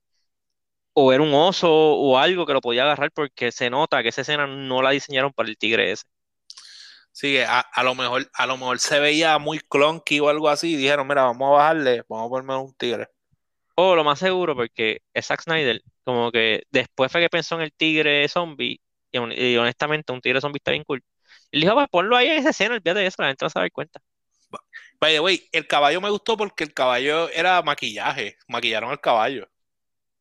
[0.95, 4.23] o era un oso o algo que lo podía agarrar porque se nota que esa
[4.23, 6.05] escena no la diseñaron para el tigre ese.
[7.13, 10.73] Sí, a, a lo mejor, a lo mejor se veía muy clunky o algo así.
[10.75, 13.09] Y dijeron, mira, vamos a bajarle, vamos a ponerme un tigre.
[13.77, 17.63] O lo más seguro, porque es Zack Snyder, como que después fue que pensó en
[17.63, 21.03] el tigre zombie, y, hon- y honestamente un tigre zombie está bien cool.
[21.51, 23.51] Y le dijo, pues ponlo ahí en esa escena, olvídate de eso, la gente va
[23.55, 24.01] a dar cuenta.
[25.01, 28.37] By the way, el caballo me gustó porque el caballo era maquillaje.
[28.49, 29.49] Maquillaron al caballo.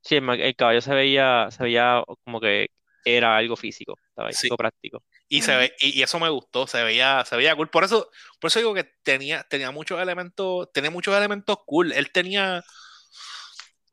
[0.02, 2.68] Sí, el, caballo se veía, se veía como que
[3.06, 4.48] era algo físico, estaba ahí, Sí.
[4.48, 5.04] algo práctico.
[5.30, 7.70] Y, se ve, y, y eso me gustó, se veía, se veía cool.
[7.70, 11.92] Por eso, por eso digo que tenía, tenía muchos elementos, tenía muchos elementos cool.
[11.94, 12.64] Él tenía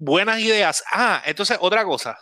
[0.01, 0.83] buenas ideas.
[0.91, 2.19] Ah, entonces, otra cosa.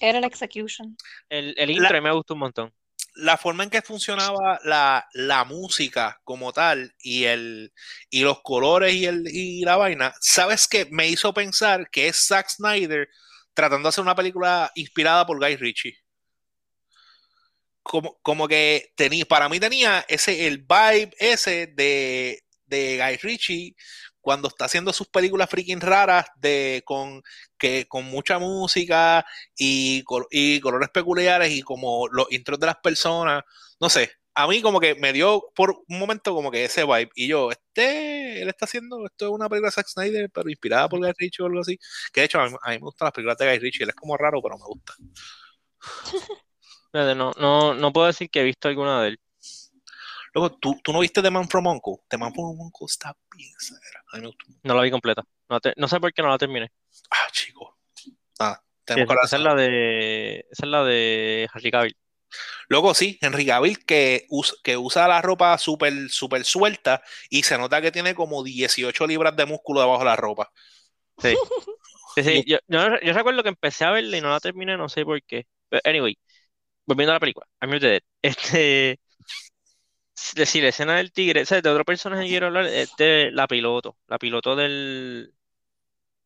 [0.00, 0.96] Era el execution.
[1.28, 2.74] El, el intro me gustó un montón.
[3.16, 7.72] la forma en que funcionaba la, la música como tal y, el,
[8.10, 10.86] y los colores y, el, y la vaina, ¿sabes qué?
[10.90, 13.08] Me hizo pensar que es Zack Snyder
[13.54, 15.96] tratando de hacer una película inspirada por Guy Ritchie.
[17.82, 23.76] Como, como que tenía, para mí tenía ese, el vibe ese de, de Guy Ritchie
[24.24, 27.22] cuando está haciendo sus películas freaking raras de con
[27.58, 33.44] que con mucha música y, colores peculiares y como los intros de las personas,
[33.78, 37.10] no sé, a mí como que me dio por un momento como que ese vibe
[37.14, 40.88] y yo, este, él está haciendo, esto es una película de Zack Snyder, pero inspirada
[40.88, 41.78] por Guy Ritchie o algo así,
[42.12, 44.16] que de hecho a mí, me gustan las películas de Guy Ritchie, él es como
[44.16, 44.94] raro, pero me gusta.
[46.94, 49.20] No, no, no puedo decir que he visto alguna de él.
[50.34, 51.94] Luego, ¿tú, ¿tú no viste The Man from Uncle?
[52.08, 53.52] The Man from Uncle está bien
[54.12, 54.46] A mí me gustó.
[54.64, 55.22] No la vi completa.
[55.48, 56.72] No, no sé por qué no la terminé.
[57.10, 57.78] Ah, chico.
[58.40, 61.96] Ah, tenemos que esa, es la de, esa es la de Henry Cavill.
[62.68, 67.56] Luego sí, Henry Cavill que, usa, que usa la ropa súper super suelta y se
[67.56, 70.50] nota que tiene como 18 libras de músculo debajo de la ropa.
[71.18, 71.36] Sí.
[72.16, 72.44] sí, sí.
[72.46, 75.46] Yo, yo, recuerdo que empecé a verla y no la terminé, no sé por qué.
[75.68, 76.18] Pero anyway,
[76.86, 78.00] volviendo a la película, I'm Your Dead.
[78.22, 78.98] Este,
[80.34, 83.96] decir, la escena del tigre, de otro personaje que quiero hablar es de la piloto,
[84.06, 85.34] la piloto del,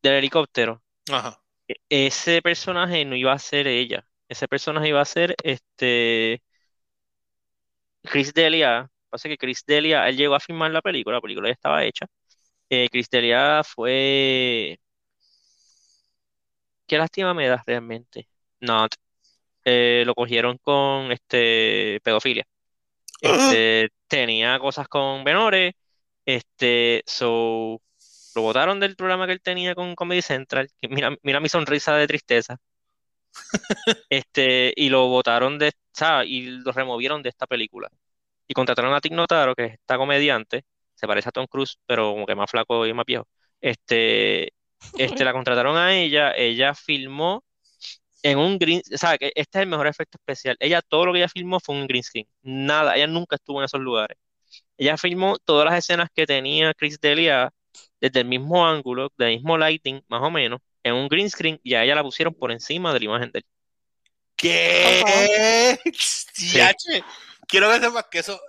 [0.03, 0.83] del helicóptero.
[1.11, 1.41] Ajá.
[1.67, 6.41] E, ese personaje no iba a ser ella, ese personaje iba a ser este
[8.03, 8.89] Chris Delia.
[9.09, 12.05] Pasa que Chris Delia, él llegó a filmar la película, la película ya estaba hecha.
[12.69, 14.79] Eh, Chris Delia fue.
[16.87, 18.27] Qué lástima me da realmente.
[18.59, 18.87] No,
[19.65, 22.45] eh, lo cogieron con este pedofilia.
[23.21, 25.73] Este, tenía cosas con menores,
[26.25, 27.81] este, so,
[28.35, 32.07] lo votaron del programa que él tenía con Comedy Central, mira, mira mi sonrisa de
[32.07, 32.57] tristeza,
[34.09, 35.71] este, y lo votaron de,
[36.25, 37.89] y lo removieron de esta película.
[38.47, 42.11] Y contrataron a Tig Notaro, que es esta comediante, se parece a Tom Cruise, pero
[42.11, 43.27] como que más flaco y más viejo.
[43.61, 44.53] Este,
[44.97, 47.43] este, la contrataron a ella, ella filmó
[48.23, 50.57] en un green, o sea, que este es el mejor efecto especial.
[50.59, 52.27] Ella, todo lo que ella filmó fue un green screen.
[52.41, 54.17] Nada, ella nunca estuvo en esos lugares.
[54.77, 57.51] Ella filmó todas las escenas que tenía Chris Delia
[57.99, 61.73] desde el mismo ángulo, del mismo lighting, más o menos, en un green screen, y
[61.75, 63.45] a ella la pusieron por encima de la imagen de él.
[64.35, 65.77] ¿Qué?
[67.47, 68.39] Quiero que sepas que eso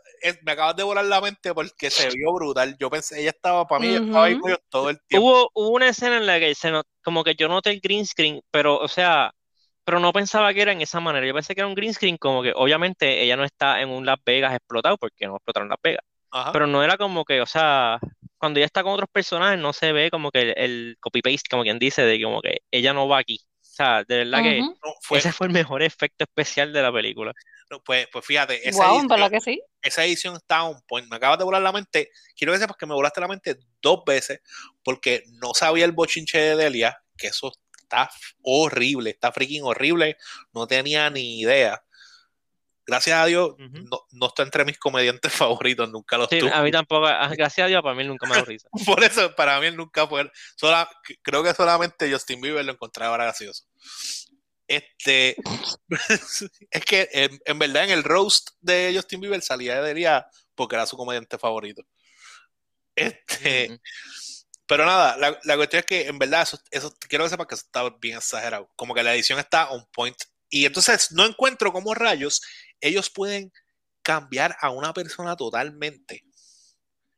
[0.42, 2.76] me acabas de volar la mente porque se vio brutal.
[2.78, 5.26] Yo pensé, ella estaba, para mí, estaba ahí todo el tiempo.
[5.26, 6.70] Hubo, hubo, una escena en la que se
[7.02, 9.32] como que yo noté el green screen, pero, o sea,
[9.84, 11.26] pero no pensaba que era en esa manera.
[11.26, 14.06] Yo pensé que era un green screen, como que obviamente ella no está en un
[14.06, 16.04] Las Vegas explotado porque no explotaron Las Vegas.
[16.52, 17.98] Pero no era como que, o sea,
[18.38, 21.78] cuando ella está con otros personajes no se ve como que el, copy-paste, como quien
[21.78, 23.40] dice, de como que ella no va aquí.
[23.60, 24.62] O sea, de verdad que
[25.16, 27.32] ese fue el mejor efecto especial de la película.
[27.84, 29.60] pues, pues fíjate, esa, edición, que sí?
[29.82, 31.08] esa edición está un point.
[31.08, 32.10] Me acabas de volar la mente.
[32.36, 34.40] Quiero que sepas que me volaste la mente dos veces
[34.82, 37.52] porque no sabía el bochinche de Delia, que eso
[37.90, 38.10] está
[38.42, 40.16] horrible, está freaking horrible,
[40.52, 41.82] no tenía ni idea.
[42.86, 43.54] Gracias a Dios,
[44.12, 47.68] no, está entre mis comediantes favoritos, nunca los sí, A mí tampoco, ah, gracias a
[47.68, 48.68] Dios, para mí nunca me da risa.
[48.86, 50.30] Por eso, para mí nunca fue.
[51.22, 53.64] creo que solamente Justin Bieber lo encontraba gracioso.
[54.66, 55.36] Este,
[56.70, 57.08] es que
[57.44, 61.38] en, verdad en el roast de Justin Bieber salía de día porque era su comediante
[61.38, 61.82] favorito.
[62.94, 63.80] Este,
[64.70, 67.64] pero nada, la, cuestión es que en verdad eso, eso quiero que sepas que eso
[67.66, 68.70] está bien exagerado.
[68.76, 70.16] Como que la edición está on point.
[70.48, 72.40] Y entonces no encuentro cómo rayos
[72.80, 73.52] ellos pueden
[74.02, 76.22] cambiar a una persona totalmente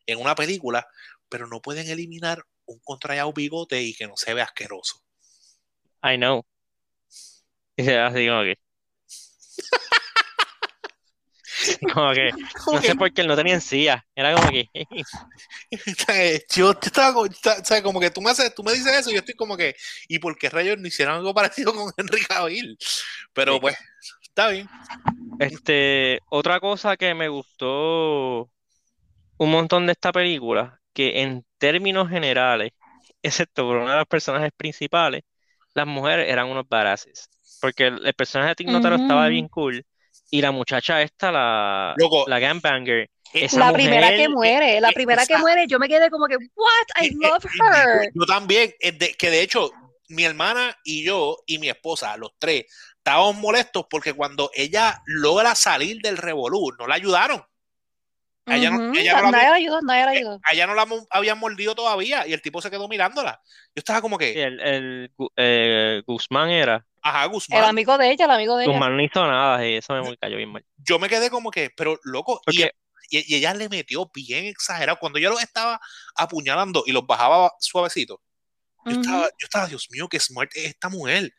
[0.06, 0.88] en una película,
[1.28, 5.02] pero no pueden eliminar un contrallado bigote y que no se vea asqueroso.
[6.02, 6.46] I know.
[7.76, 8.58] Así como que.
[11.94, 12.30] Como que,
[12.72, 14.04] no sé por qué él no tenía encía.
[14.14, 14.68] Era como que.
[16.54, 17.12] yo, estaba
[17.82, 19.74] como, que tú me, haces, tú me dices eso y yo estoy como que,
[20.08, 22.78] ¿y por qué rayos no hicieron algo parecido con Henry Cavill?
[23.32, 23.76] Pero pues,
[24.22, 24.68] está bien.
[25.38, 28.50] Este, otra cosa que me gustó
[29.38, 32.72] un montón de esta película, que en términos generales,
[33.22, 35.22] excepto por una de las personajes principales,
[35.74, 37.28] las mujeres eran unos baraces.
[37.60, 39.84] Porque el, personaje de Tig Notaro estaba bien cool
[40.32, 41.94] y la muchacha esta, la,
[42.26, 43.10] la gangbanger.
[43.52, 47.10] la primera que muere, la primera que muere, yo me quedé como que, what, I
[47.20, 48.10] love her.
[48.14, 49.70] Yo, también, que de hecho,
[50.08, 52.64] mi hermana y yo y mi esposa, los tres,
[52.96, 57.44] estábamos molestos porque cuando ella logra salir del revolú, no la ayudaron.
[58.46, 60.40] Ella no, la, ayudó, nadie la ayudó.
[60.50, 63.40] Ella no la habían mordido todavía y el tipo se quedó mirándola.
[63.44, 64.42] Yo estaba como que.
[64.42, 66.84] el, el eh, Guzmán era.
[67.02, 67.64] Ajá, El Guzmán.
[67.64, 68.72] amigo de ella, el amigo de ella.
[68.72, 70.64] Guzmán no hizo nada y eso me cayó bien mal.
[70.76, 72.62] Yo me quedé como que, pero loco, y,
[73.10, 74.98] y- y ella le metió bien exagerado.
[75.00, 75.80] Cuando yo los estaba
[76.16, 78.20] apuñalando y los bajaba suavecito,
[78.84, 81.32] yo, estaba, yo estaba, Dios mío, qué smart es esta mujer.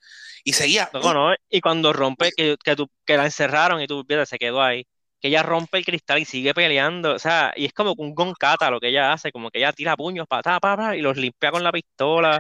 [0.44, 4.04] Y seguía, No, no, y cuando rompe, que, que, tú- que la encerraron y tú,
[4.08, 4.86] fíjate, se quedó ahí,
[5.22, 8.70] que ella rompe el cristal y sigue peleando, o sea, y es como un goncata
[8.70, 11.52] lo que ella hace, como que ella tira puños, para pa, pa, y los limpia
[11.52, 12.40] con la pistola.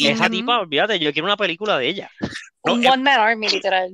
[0.00, 0.32] Y esa Ujú.
[0.32, 2.10] tipa, olvídate, yo quiero una película de ella.
[2.64, 3.90] No, Un eh, One Man Army, literal.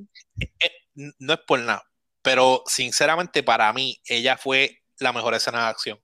[0.96, 1.84] n- no es por nada,
[2.20, 6.00] pero sinceramente para mí ella fue la mejor escena de acción.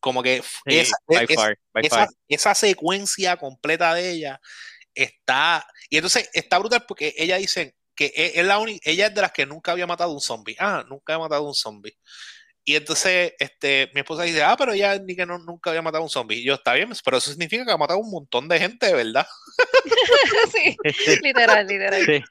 [0.00, 2.08] Como que Sí, esa, by es- far, by esa, far.
[2.28, 4.40] esa secuencia completa de ella
[4.94, 5.66] está.
[5.90, 9.20] Y entonces está brutal porque ella dice que e- es la única, ella es de
[9.22, 10.54] las que nunca había matado un zombie.
[10.60, 11.96] Ah, nunca había matado un zombie.
[12.68, 16.04] Y entonces este, mi esposa dice, ah, pero ella ni que no, nunca había matado
[16.04, 16.36] un zombie.
[16.36, 19.26] Y yo, está bien, pero eso significa que ha matado un montón de gente, ¿verdad?
[20.52, 20.76] sí,
[21.22, 22.04] literal, literal.
[22.04, 22.22] Sí,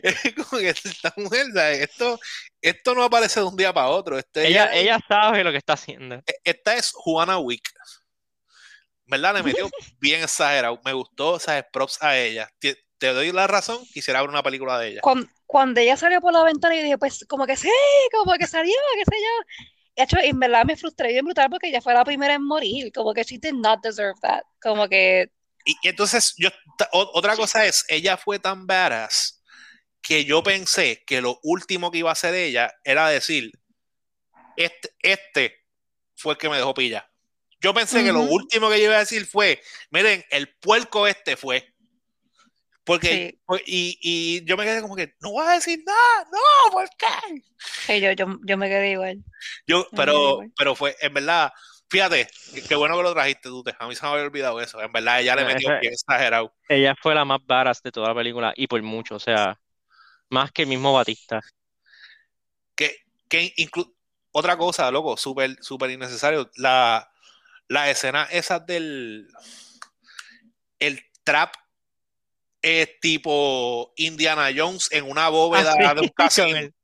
[0.00, 1.80] Es como que esta mujer, ¿sabes?
[1.80, 2.20] Esto,
[2.60, 4.16] esto no aparece de un día para otro.
[4.16, 6.22] Este, ella, ella sabe lo que está haciendo.
[6.24, 7.68] E- Esta es Juana Wick.
[9.06, 9.34] ¿Verdad?
[9.34, 10.80] Le metió bien exagerado.
[10.84, 11.64] Me gustó, ¿sabes?
[11.72, 12.48] Props a ella.
[13.02, 15.00] Te doy la razón, quisiera ver una película de ella.
[15.00, 17.68] Cuando, cuando ella salió por la ventana, yo dije, pues, como que sí,
[18.12, 19.64] como que salió, qué sé yo.
[19.96, 22.92] De hecho, en verdad me frustré bien brutal porque ella fue la primera en morir.
[22.92, 24.42] Como que she did not deserve that.
[24.62, 25.32] Como que,
[25.64, 26.50] Y, y entonces, yo,
[26.92, 29.42] otra cosa es, ella fue tan badass
[30.00, 33.50] que yo pensé que lo último que iba a hacer ella era decir,
[34.56, 35.64] este, este
[36.14, 37.10] fue el que me dejó pilla.
[37.60, 39.60] Yo pensé que lo último que ella iba a decir fue,
[39.90, 41.71] miren, el puerco este fue.
[42.84, 43.62] Porque, Sí.
[43.66, 47.42] y, y yo me quedé como que, no vas a decir nada, no, ¿por qué?
[47.86, 49.22] sí, yo, yo, yo me quedé igual.
[49.66, 50.52] Yo, pero, igual.
[50.56, 51.52] pero fue, en verdad,
[51.88, 52.28] fíjate,
[52.68, 54.90] qué- bueno que lo trajiste tú, te- a mí se me había olvidado eso, en
[54.90, 56.52] verdad ella le metió bien exagerado.
[56.68, 59.60] Ella fue la más badass de toda la película y por mucho, o sea,
[60.28, 61.40] más que el mismo Batista.
[62.74, 62.96] Que,
[63.28, 63.94] que inclu-
[64.32, 67.08] otra cosa, loco, súper, súper innecesario, la,
[67.68, 69.28] la escena esa del,
[70.80, 71.54] el trap
[72.62, 76.56] es tipo Indiana Jones en una bóveda Ah, sí, de un con casino.
[76.58, 76.74] el,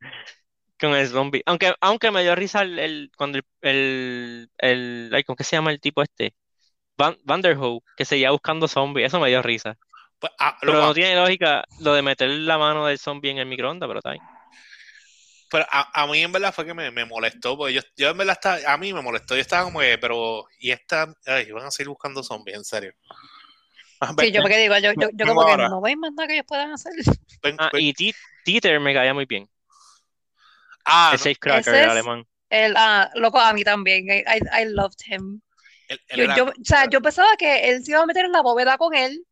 [0.81, 1.43] con el zombie.
[1.47, 4.51] Aunque, aunque me dio risa el, el- cuando el, el,
[5.13, 6.35] el- ¿cómo que se llama el tipo este?
[6.97, 9.77] Van, Vanderhoof, que seguía buscando zombies, eso me dio risa.
[10.19, 13.47] Pues, ah, Pero no tiene lógica lo de meter la mano del zombie en el
[13.47, 14.23] microondas, pero está bien.
[15.51, 18.19] Pero a, a mí en verdad fue que me, me molestó, porque yo, yo en
[18.19, 21.67] verdad estaba, a mí me molestó, yo estaba como que, pero, y esta, ay, van
[21.67, 22.93] a seguir buscando zombies, en serio.
[24.01, 24.83] Ah, Sí, yo quedé igual.
[24.83, 25.69] Yo, yo, yo como que ahora.
[25.69, 26.93] no veis más nada que ellos puedan hacer.
[27.43, 29.49] ven- Ah, ven- y Ti- Títer me caía muy bien.
[30.85, 32.25] ah, el no, safecracker el es- alemán.
[32.51, 34.07] El, ah, loco, a mí también.
[34.09, 35.41] I, I, I loved him.
[35.89, 38.25] él- él Yo, era- yo, o sea, yo pensaba que él se iba a meter
[38.25, 39.25] en la bóveda con él.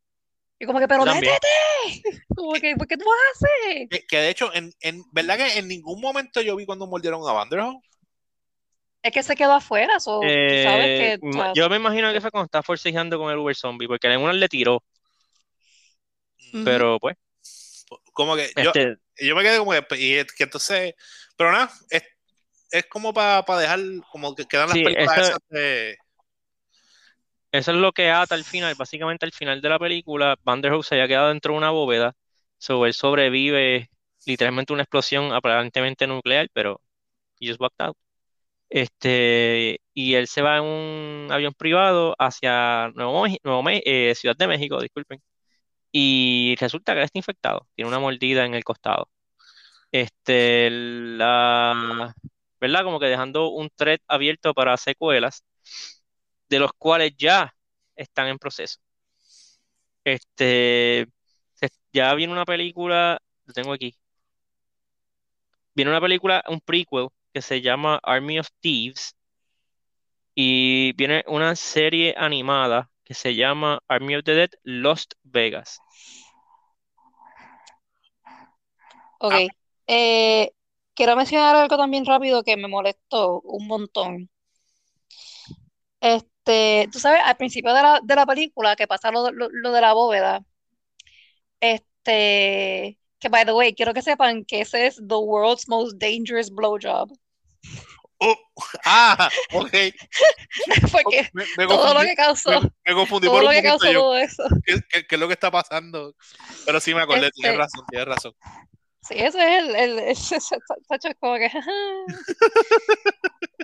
[0.59, 1.47] Y como que, pero métete.
[2.35, 3.89] Como que, ¿por qué tú haces?
[3.91, 7.21] que, que de hecho, en, en verdad que en ningún momento yo vi cuando mordieron
[7.29, 7.83] a Vanderhoof.
[9.07, 10.01] Es que se quedó afuera.
[10.01, 11.21] So, tú sabes Eh, que.
[11.55, 14.33] yo me imagino que fue cuando estaba forcejeando con el Uber Zombie, porque en una
[14.33, 14.83] le tiró,
[16.65, 17.17] pero pues,
[18.13, 20.95] Como que yo, este, yo me quedé como que, y es que entonces,
[21.37, 22.03] pero nada, es,
[22.73, 23.81] es como para dejar,
[24.13, 25.97] como que quedan las Sí, películas eso- esas de,
[27.53, 30.95] Eso es lo que ata al final, básicamente al final de la película, Vanderhoof se
[30.97, 32.15] había quedado dentro de una bóveda,
[32.59, 33.89] so, él sobrevive
[34.27, 36.81] literalmente una explosión aparentemente nuclear, pero
[37.41, 37.97] he just walked out.
[38.69, 44.49] Este, y él se va en un avión privado hacia Nuevo, Nuevo eh, Ciudad de
[44.49, 45.23] México, disculpen,
[45.93, 49.09] y resulta que está infectado, tiene una mordida en el costado.
[49.93, 52.15] Este, la,
[52.61, 52.85] ¿verdad?
[52.85, 55.45] Como que dejando un thread abierto para secuelas
[56.49, 57.55] de los cuales ya
[57.97, 58.79] están en proceso.
[60.05, 61.07] Este,
[61.93, 63.97] ya viene una película, lo tengo aquí.
[65.75, 69.15] Viene una película, un prequel que se llama Army of Thieves
[70.35, 75.79] y viene una serie animada que se llama Army of the Dead Lost Vegas.
[79.19, 79.35] Ok.
[79.35, 79.47] Ah.
[79.87, 80.51] Eh,
[80.95, 84.31] quiero mencionar algo también rápido que me molestó un montón.
[86.01, 89.73] Este, tú sabes, al principio de la, de la película que pasa lo, lo- lo
[89.73, 90.43] de la bóveda,
[91.61, 96.51] este, que by the way, quiero que sepan que ese es the world's most dangerous
[96.51, 97.11] blowjob.
[98.19, 98.35] Oh,
[98.87, 99.71] ah, ok.
[100.93, 103.55] Porque Me, me todo lo confundí, que causó, me, me confundí todo por lo un
[103.55, 104.01] que momento causó yo.
[104.01, 104.43] todo eso.
[104.65, 106.15] ¿Qué, qué- qué es lo que está pasando?
[106.65, 108.33] Pero sí me acordé, Este- tienes razón, tienes razón.
[109.03, 110.39] Sí, ese es el, el, ese-
[110.89, 111.51] Tacho, es como que,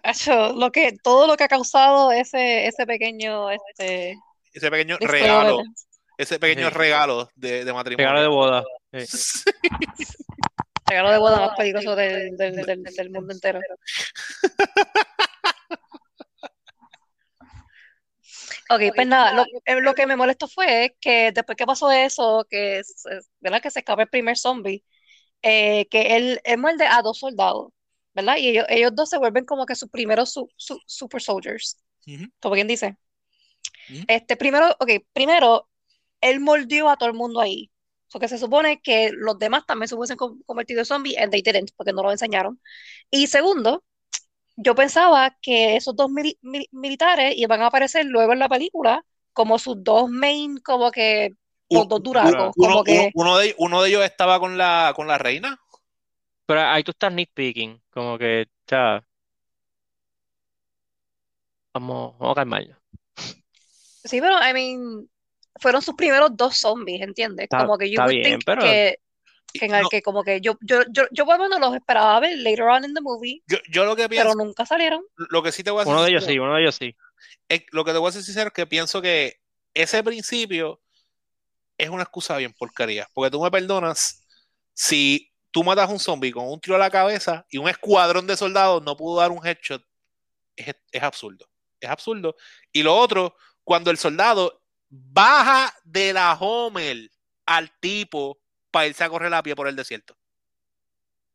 [0.03, 4.17] Tacho, lo que, todo lo que ha causado ese, ese pequeño, este,
[4.53, 5.63] Ese pequeño regalo,
[6.19, 6.75] ese pequeño Sí.
[6.75, 8.07] regalo de, de matrimonio.
[8.07, 8.65] Regalo de boda.
[9.07, 9.41] Sí.
[10.93, 13.61] Regalo de boda más peligroso del, del, del, del mundo entero.
[18.69, 22.47] Ok, pues nada, lo, eh, lo que me molestó fue que después que pasó eso,
[22.51, 22.83] que,
[23.41, 23.63] ¿verdad?
[23.63, 24.85] Que se escapa el primer zombie,
[25.41, 27.73] eh, que él, él muerde a dos soldados,
[28.13, 28.37] ¿verdad?
[28.37, 32.27] Y ellos, ellos dos se vuelven como que sus primeros su- su- super soldiers, Ujú.
[32.39, 32.99] como quien dice.
[33.89, 34.05] Ujú.
[34.09, 35.71] Este, primero, ok, primero,
[36.21, 37.71] él mordió a todo el mundo ahí.
[38.13, 41.43] Porque se supone que los demás también se hubiesen con- convertido en zombies, and they
[41.43, 42.61] didn't, porque no lo enseñaron.
[43.11, 43.85] Y segundo,
[44.57, 46.39] yo pensaba que esos dos mili-
[46.73, 51.31] militares iban a aparecer luego en la película como sus dos main, como que,
[51.71, 54.93] los dos duracos, Uno, como que, uno- uno de, uno de ellos estaba con la,
[54.95, 55.59] con la reina.
[56.47, 59.05] Pero ahí tú estás nitpicking, como que, sea,
[61.75, 62.77] vamos, vamos a calmarnos.
[64.05, 65.09] sí, pero, I mean,
[65.61, 67.45] fueron sus primeros dos zombies, ¿entiendes?
[67.45, 68.99] Está, Como que think pero que,
[69.53, 71.75] que, en el No, que como que yo, yo, yo, yo por lo menos los
[71.75, 75.03] esperaba ver later on in the movie, yo, yo lo que pero pienso, nunca salieron.
[75.17, 76.97] lo que sí te voy a decir uno de ellos sí, uno de ellos sí.
[77.49, 79.37] es- lo que te voy a decir sincero es que pienso que
[79.75, 80.81] ese principio
[81.79, 83.09] es una excusa bien porquería.
[83.13, 84.27] Porque tú me perdonas
[84.75, 88.27] si tú matas a un zombie con un tiro a la cabeza y un escuadrón
[88.27, 89.83] de soldados no pudo dar un headshot.
[90.57, 91.47] Es, es absurdo.
[91.81, 92.37] Es absurdo.
[92.71, 93.35] Y lo otro,
[93.65, 94.62] cuando el soldado
[94.93, 97.11] baja de la Homer
[97.47, 98.41] al tipo
[98.71, 100.17] para irse a correr a pie por el desierto.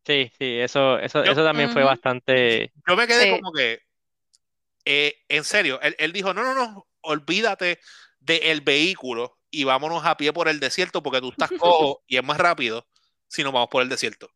[0.05, 2.71] Sí, sí, eso, eso, Yo, eso también fue bastante.
[2.87, 3.27] yo me quedé sí.
[3.27, 3.79] como que,
[4.85, 7.79] eh, en serio, él, él dijo, no, no, no, olvídate
[8.19, 12.23] del vehículo y vámonos a pie por el desierto porque tú estás cojo y es
[12.23, 12.87] más rápido
[13.27, 14.29] si nos vamos por el desierto.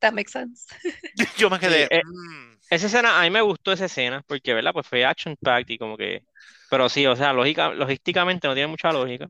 [0.00, 0.66] That makes sense.
[1.36, 4.54] Yo me Sí, quedé, eh, mm, esa escena, a mí me gustó esa escena, porque,
[4.54, 4.72] ¿verdad?
[4.72, 6.22] Pues fue action packed y como que.
[6.70, 9.28] Pero sí, o sea, lógica, logísticamente no tiene mucha lógica.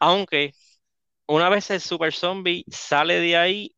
[0.00, 0.52] Aunque
[1.26, 3.74] una vez el super zombie sale de ahí,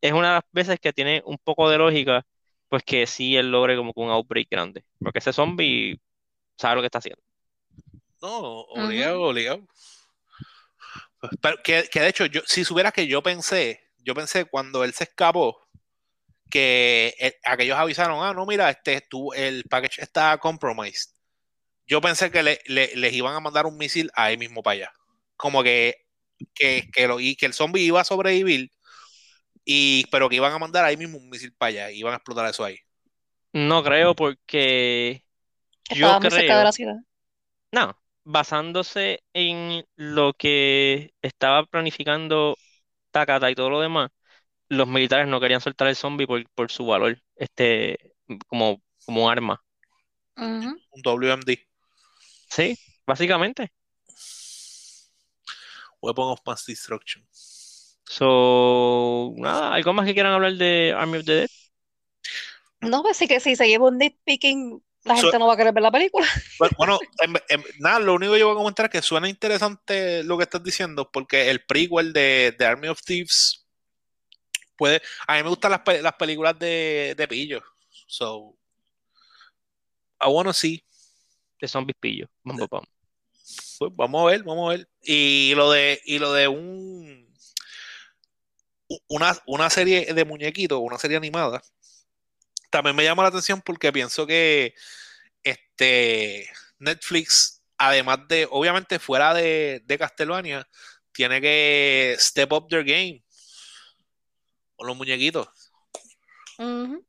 [0.00, 2.24] es una de las veces que tiene un poco de lógica,
[2.68, 4.84] pues que sí él logre como que un outbreak grande.
[4.98, 6.00] Porque ese zombie
[6.56, 7.22] sabe lo que está haciendo.
[8.22, 9.66] no, obligado, obligado.
[11.40, 14.92] Pero que, que de hecho, yo, si supieras que yo pensé, yo pensé cuando él
[14.92, 15.58] se escapó,
[16.50, 21.12] que eh, aquellos avisaron, ah, no, mira, este, tú, el package está compromised.
[21.86, 24.92] Yo pensé que le- le- les iban a mandar un misil ahí mismo para allá.
[25.36, 25.96] Como que,
[26.54, 28.70] que, que, lo, y que el zombie iba a sobrevivir,
[29.64, 32.16] y, pero que iban a mandar ahí mismo un misil para allá, y iban a
[32.18, 32.78] explotar eso ahí.
[33.54, 35.24] No creo porque
[35.88, 36.96] yo Estaba muy cerca de la ciudad.
[37.72, 42.56] no, basándose en lo que estaba planificando
[43.10, 44.10] Takata y todo lo demás,
[44.68, 48.14] los militares no querían soltar el zombie por, por su valor, este,
[48.48, 49.62] como, como arma.
[50.96, 51.56] Un WMD,
[52.54, 53.72] Sí, básicamente.
[56.02, 57.26] Weapon of Mass Destruction.
[58.04, 61.50] So, nada, ¿algo más que quieran hablar de Army of the Dead?
[62.82, 65.90] No, pues sí que si seguimos nitpicking, la gente no va a querer ver la
[65.90, 66.26] película.
[66.58, 69.28] Bueno, bueno, en- en- nada, lo único que yo voy a comentar es que suena
[69.30, 73.66] interesante lo que estás diciendo, porque el prequel de, de Army of Thieves
[74.76, 75.00] puede.
[75.26, 77.62] A mí me gustan las películas de, de pillo.
[78.06, 78.56] So,
[80.20, 80.84] I wanna see.
[81.62, 82.26] De zombies pillo.
[82.42, 82.84] Bam, bam, bam.
[83.78, 84.88] Pues vamos a ver, vamos a ver.
[85.00, 87.32] Y lo de, y lo de un
[89.06, 91.62] una, una serie de muñequitos, una serie animada,
[92.68, 94.74] también me llama la atención porque pienso que
[95.44, 96.48] este
[96.78, 100.68] Netflix, además de, obviamente fuera de, de Castlevania,
[101.12, 103.22] tiene que step up their game
[104.74, 105.46] con los muñequitos.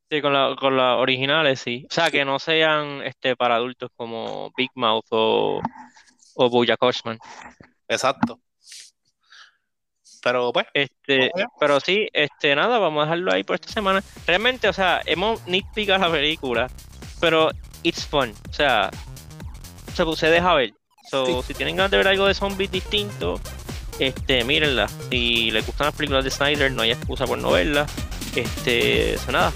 [0.10, 1.86] Sí, con la, con las originales, sí.
[1.90, 5.62] O sea, que no sean este, para adultos como Big Mouth o,
[6.36, 7.20] o BoJack Horseman.
[7.88, 8.40] Exacto.
[10.22, 14.02] Pero pues, Este, pero sí, este, nada, vamos a dejarlo ahí por esta semana.
[14.26, 16.70] Realmente, o sea, hemos nitpicado la película,
[17.20, 17.50] pero
[17.84, 18.34] it's fun.
[18.50, 18.90] O sea,
[19.94, 20.74] se, se deja ver.
[21.10, 21.48] So, Sí.
[21.48, 23.40] si tienen ganas de ver algo de zombies distinto,
[24.00, 24.88] este, mírenla.
[24.88, 27.92] Si les gustan las películas de Snyder, no hay excusa por no verlas.
[28.36, 29.52] Este, eso nada.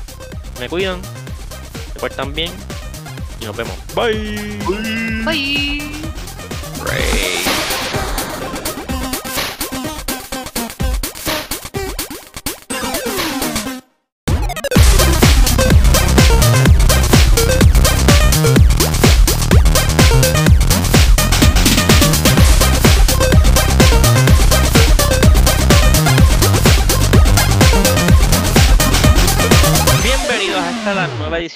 [0.60, 1.02] Me cuidan,
[1.94, 2.52] se portan bien
[3.40, 3.76] y nos vemos.
[3.96, 4.60] Bye.
[5.26, 5.98] Bye.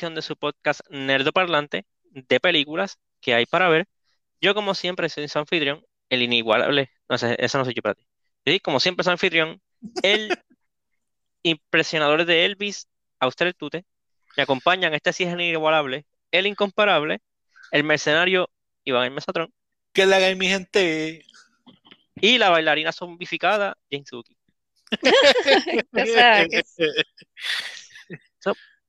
[0.01, 3.87] Edición de su podcast Nerdo Parlante de películas que hay para ver.
[4.41, 6.89] Yo, como siempre, soy su anfitrión, el inigualable.
[7.07, 8.07] No sé, eso no soy yo para ti.
[8.43, 8.59] ¿sí?
[8.59, 9.61] Como siempre, su anfitrión,
[10.01, 10.35] el
[11.43, 12.87] impresionador de Elvis,
[13.19, 13.85] Auster Tute,
[14.35, 17.19] me acompañan, este sí es inigualable, el incomparable,
[17.71, 18.49] el mercenario
[18.83, 19.53] Iván el Mesatrón,
[19.93, 21.23] Que la haga mi gente.
[22.15, 24.35] y la bailarina zombificada, Jane Suzuki.
[25.93, 26.63] O sea, que-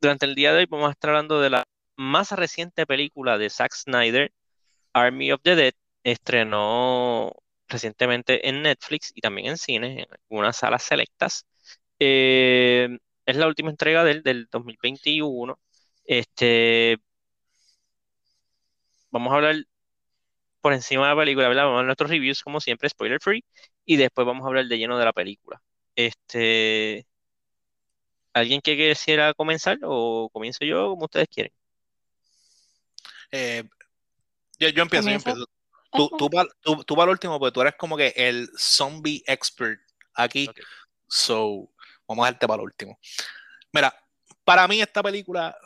[0.03, 1.65] Durante el día de hoy vamos a estar hablando de la
[1.97, 4.33] más reciente película de Zack Snyder,
[4.93, 5.75] Army of the Dead,
[6.05, 7.33] estrenó
[7.69, 11.47] recientemente en Netflix y también en cine, en algunas salas selectas.
[12.01, 15.61] Eh, es la última entrega del, del 2021.
[16.05, 16.99] Este,
[19.13, 19.57] vamos a hablar
[20.61, 21.65] por encima de la película, ¿verdad?
[21.67, 23.45] Vamos a nuestros reviews, como siempre, spoiler free,
[23.85, 25.63] y después vamos a hablar de lleno de la película.
[25.97, 27.07] Este,
[28.33, 31.53] ¿alguien que quisiera comenzar o comienzo yo, como ustedes quieren?
[33.31, 33.65] Eh,
[34.59, 35.47] yo, yo empiezo, yo empiezo.
[35.93, 39.23] Tú, tú, para, tú, tú para el último, porque tú eres como que el zombie
[39.27, 39.81] expert
[40.15, 40.49] aquí.
[40.49, 40.61] Ok.
[41.07, 41.71] So,
[42.09, 42.99] vamos a dejarte para el último.
[43.73, 43.95] Mira,
[44.45, 45.57] para mí esta película,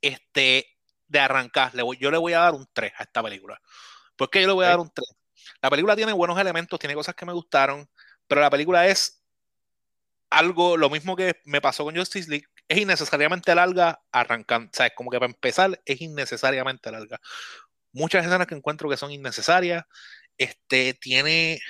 [0.00, 3.60] este, de arrancar, le voy- yo le voy a dar un 3 a esta película.
[4.16, 5.08] ¿Por qué yo le voy a dar un 3?
[5.60, 7.88] La película tiene buenos elementos, tiene cosas que me gustaron,
[8.26, 9.22] pero la película es
[10.30, 14.70] algo, lo mismo que me pasó con Justice League, es innecesariamente larga arrancando.
[14.72, 14.92] ¿Sabes?
[14.96, 17.20] Como que para empezar es innecesariamente larga.
[17.92, 19.84] Muchas escenas que encuentro que son innecesarias.
[20.38, 21.60] Este tiene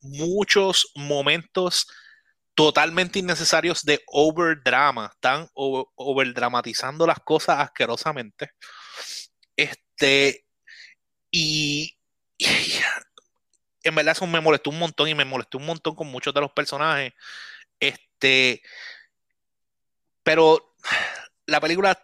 [0.00, 1.86] muchos momentos
[2.54, 5.10] totalmente innecesarios de overdrama.
[5.14, 8.50] Están over, overdramatizando las cosas asquerosamente.
[9.56, 10.46] Este,
[11.30, 11.96] y,
[12.38, 12.46] y
[13.82, 16.40] en verdad eso me molestó un montón y me molestó un montón con muchos de
[16.40, 17.12] los personajes.
[18.20, 18.62] Este,
[20.22, 20.74] pero
[21.46, 21.98] la película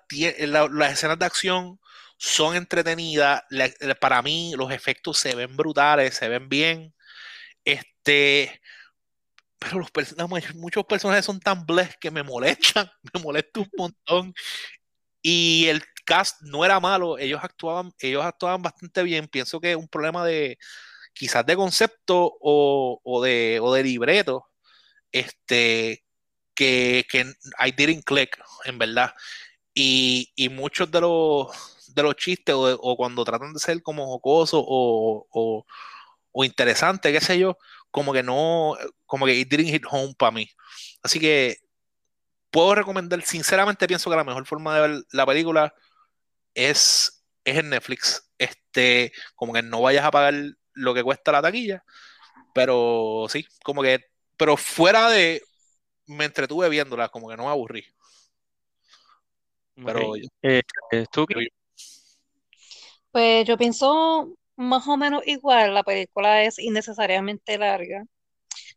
[0.48, 1.80] la- las escenas de acción
[2.18, 3.42] son entretenidas.
[4.00, 6.94] para mí, los efectos se ven brutales, se ven bien.
[7.64, 8.60] Este,
[9.58, 9.90] pero los
[10.54, 14.34] muchos personajes son tan bless que me molestan, me molesta un montón.
[15.22, 19.28] Y el cast no era malo, ellos actuaban, ellos actuaban bastante bien.
[19.28, 20.58] Pienso que es un problema de
[21.14, 22.38] quizás de concepto
[23.04, 24.49] o de, o de libreto.
[25.12, 26.04] Este,
[26.54, 27.20] que, que
[27.58, 29.14] I didn't click, en verdad.
[29.74, 31.48] Y, y muchos de los,
[31.94, 35.26] de los chistes, o, cuando tratan de ser como jocosos o,
[36.32, 37.58] o, interesantes, qué sé yo,
[37.90, 40.48] como que no, como que it didn't hit home para mí.
[41.02, 41.58] Así que
[42.50, 45.74] puedo recomendar, sinceramente pienso que la mejor forma de ver la película
[46.54, 48.30] es, es en Netflix.
[48.38, 50.34] Este, como que no vayas a pagar
[50.74, 51.84] lo que cuesta la taquilla,
[52.54, 54.04] pero sí, como que,
[54.40, 55.42] pero fuera de,
[56.06, 57.84] me entretuve viéndola, como que no me aburrí.
[59.84, 60.16] Pero Ok.
[60.42, 60.62] Eh,
[60.92, 61.40] eh, Tuki, Yo-
[63.12, 68.04] Pues yo pienso más o menos igual, la película es innecesariamente larga.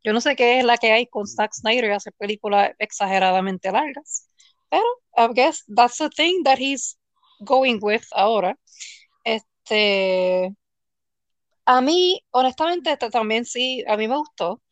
[0.03, 4.29] Yo no sé qué es la que hay con Zack Snyder hacer películas exageradamente largas,
[4.69, 4.83] pero
[5.17, 6.97] I guess that's the thing that he's
[7.39, 8.57] going with ahora.
[9.25, 10.53] Este,
[11.65, 14.62] a mí, honestamente, esta también sí, a mí me gustó.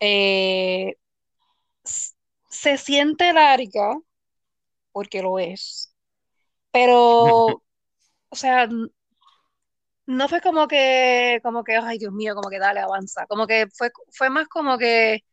[0.00, 0.94] Eh,
[2.50, 3.96] se siente larga,
[4.92, 5.94] porque lo es,
[6.72, 6.94] pero,
[8.30, 8.68] o sea,
[10.06, 13.26] no fue como que, como que, ay, Dios mío, como que dale, avanza.
[13.26, 15.24] Como que fue, fue más como que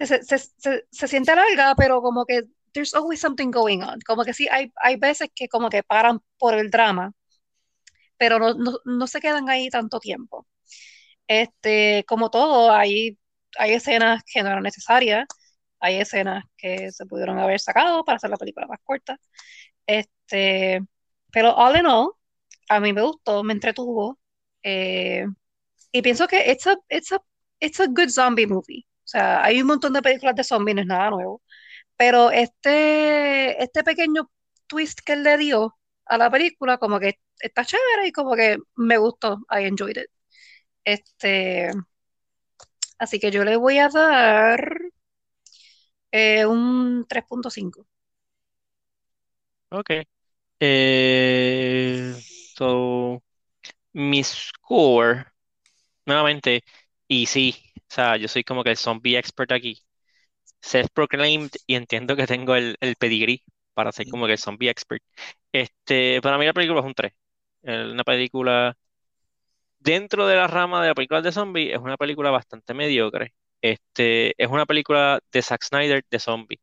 [0.00, 2.44] se, se, se, se siente larga, pero como que
[2.74, 4.00] there's always something going on.
[4.06, 7.12] Como que sí, hay, hay veces que como que paran por el drama,
[8.16, 10.46] pero no, no, no se quedan ahí tanto tiempo.
[11.28, 13.18] Este, como todo, hay,
[13.58, 15.26] hay escenas que no eran necesarias,
[15.80, 19.18] hay escenas que se pudieron haber sacado para hacer la película más corta.
[19.86, 20.80] Este,
[21.32, 22.12] pero all in all,
[22.68, 24.18] a mí me gustó, me entretuvo.
[24.62, 25.26] eh,
[25.92, 27.20] y pienso que it's a, it's a,
[27.60, 28.86] it's a good zombie movie.
[29.04, 31.42] O sea, hay un montón de películas de zombies, no es nada nuevo.
[31.96, 34.30] Pero este, este pequeño
[34.68, 35.76] twist que él le dio
[36.06, 39.38] a la película, como que está chévere y como que me gustó.
[39.50, 40.10] I enjoyed it.
[40.84, 41.70] Este,
[42.98, 44.60] así que yo le voy a dar
[46.12, 47.86] eh, un 3.5.
[49.70, 49.90] ok.
[50.60, 52.14] Eh,
[52.56, 53.22] so,
[53.94, 55.26] mi score,
[56.06, 56.64] nuevamente,
[57.08, 59.82] y sí, o sea, yo soy como que el zombie expert aquí.
[60.62, 63.44] Self-proclaimed y entiendo que tengo el, el pedigrí
[63.74, 65.02] para ser como que el zombie expert.
[65.52, 67.12] Este, para mí la película es un 3.
[67.62, 68.76] Eh, Una película
[69.86, 73.32] dentro de la rama de la película de zombie es una película bastante mediocre.
[73.62, 76.60] Este, es una película de Zack Snyder de zombie.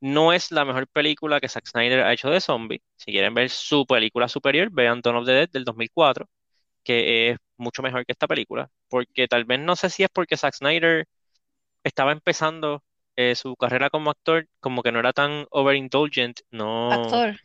[0.00, 2.82] No es la mejor película que Zack Snyder ha hecho de zombie.
[2.96, 6.28] Si quieren ver su película superior, vean Dawn of the Dead del 2004,
[6.84, 8.70] que es mucho mejor que esta película.
[8.88, 11.06] Porque tal vez no sé si es porque Zack Snyder
[11.84, 12.82] estaba empezando
[13.16, 17.36] eh, su carrera como actor, como que no era tan overindulgent, no, Actor.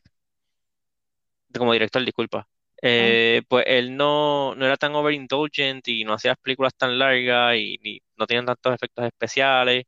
[1.57, 2.47] como director, disculpa.
[2.81, 2.83] Ah.
[2.83, 7.55] Eh, pues él no, no era tan overindulgent y no hacía las películas tan largas
[7.57, 9.85] y no tenían tantos efectos especiales.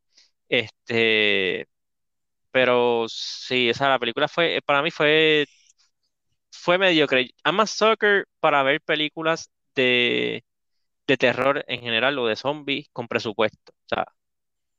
[0.50, 1.68] Este,
[2.52, 5.46] pero sí, o la película fue, para mí fue,
[6.52, 7.32] fue mediocre.
[7.46, 10.44] I'm a sucker para ver películas de,
[11.08, 13.74] de terror en general o de zombies con presupuesto.
[13.86, 14.06] O sea,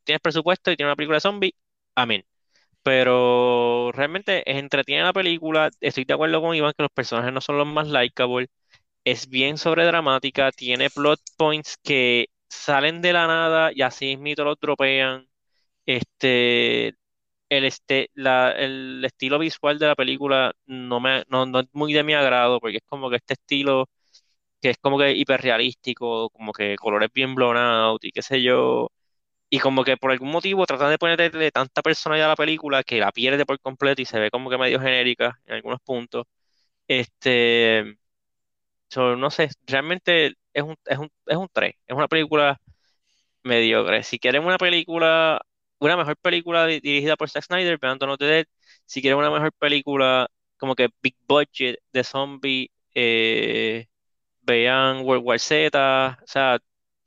[0.04, 1.54] tienes presupuesto y tienes una película de zombies,
[1.96, 2.24] amén.
[2.82, 5.70] Pero realmente es entretiene la película.
[5.80, 8.48] Estoy de acuerdo con Iván que los personajes no son los más likeable.
[9.04, 14.58] Es bien sobredramática, tiene plot points que salen de la nada y así mismo los
[14.60, 15.28] dropean.
[15.86, 16.88] Este,
[17.50, 21.92] el, este, la- el estilo visual de la película no me, no, no es muy
[21.94, 23.88] de mi agrado, porque es como que este estilo
[24.60, 28.90] que es como que hiperrealístico, como que colores bien blown out y qué sé yo.
[29.50, 33.00] Y como que por algún motivo tratan de ponerle tanta personalidad a la película que
[33.00, 36.26] la pierde por completo y se ve como que medio genérica en algunos puntos.
[36.88, 37.98] Este,
[38.96, 42.60] no sé, realmente es un, es un, es un 3, es una película
[43.44, 44.02] mediocre.
[44.04, 45.40] Si quieren una película,
[45.80, 48.46] una mejor película di- dirigida por Zack Snyder, vean Dawn the Dead.
[48.86, 50.28] Si quieren una mejor película
[50.58, 53.86] como que big budget de zombie, eh,
[54.42, 56.18] vean World War Z.
[56.22, 56.58] O sea,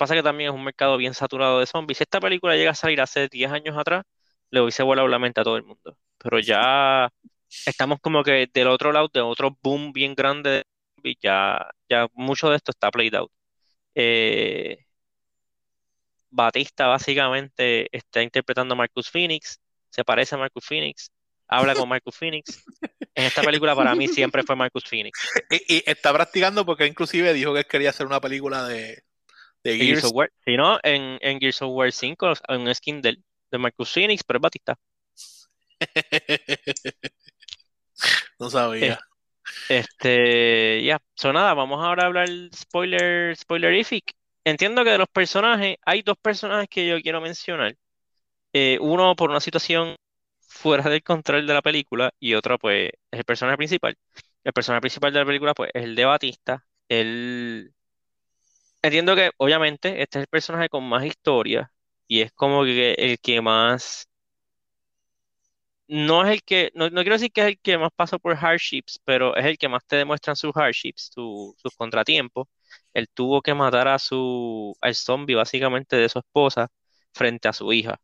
[0.03, 1.97] pasa que también es un mercado bien saturado de zombies.
[1.97, 4.03] Si esta película llega a salir hace 10 años atrás,
[4.51, 5.97] le hubiese volado la mente a todo el mundo.
[6.17, 7.09] Pero ya
[7.65, 10.63] estamos como que del otro lado, de otro boom bien grande de
[10.95, 13.31] zombies, ya, ya mucho de esto está played out.
[13.95, 14.77] Eh,
[16.29, 21.11] Batista básicamente está interpretando a Marcus Phoenix, se parece a Marcus Phoenix,
[21.47, 22.61] habla con Marcus Phoenix.
[23.15, 25.19] En esta película para mí siempre fue Marcus Phoenix.
[25.49, 29.03] Y, y está practicando porque inclusive dijo que quería hacer una película de,
[29.64, 30.03] de Gears Gears.
[30.03, 33.18] of War, si no, en, en Gears of War 5, hay un skin de,
[33.51, 34.76] de Marcus Phoenix, pero es Batista.
[38.39, 38.99] No sabía.
[39.68, 44.14] Este, ya, so nada, vamos ahora a hablar spoiler, spoilerific.
[44.43, 47.76] Entiendo que de los personajes, hay dos personajes que yo quiero mencionar.
[48.53, 49.95] Eh, uno por una situación
[50.39, 53.97] fuera del control de la película y otro pues es el personaje principal.
[54.43, 56.66] El personaje principal de la película pues es el de Batista.
[56.89, 57.74] Él,
[58.84, 61.71] entiendo que obviamente este es el personaje con más historia
[62.07, 64.07] y es como que el que más
[65.88, 68.36] no es el que, no, no quiero decir que es el que más pasa por
[68.36, 72.47] hardships, pero es el que más te demuestran sus hardships, su- sus contratiempos.
[72.93, 76.69] Él tuvo que matar a su, al zombie básicamente de su esposa
[77.13, 77.99] frente a su hija.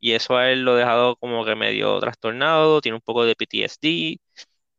[0.00, 3.36] Y eso a él lo ha dejado como que medio trastornado, tiene un poco de
[3.36, 4.20] PTSD.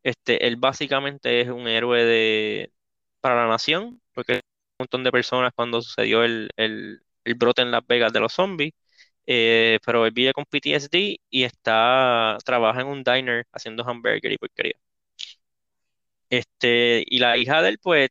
[0.04, 2.74] Este, él básicamente es un héroe de,
[3.22, 4.42] para la nación, porque
[4.80, 8.74] montón de personas cuando sucedió el, el, el brote en Las Vegas de los zombies.
[9.28, 14.38] Eh, pero él vive con PTSD y está, trabaja en un diner haciendo hamburger y
[14.38, 14.76] porquería.
[16.30, 18.10] Este, y la hija de él, pues,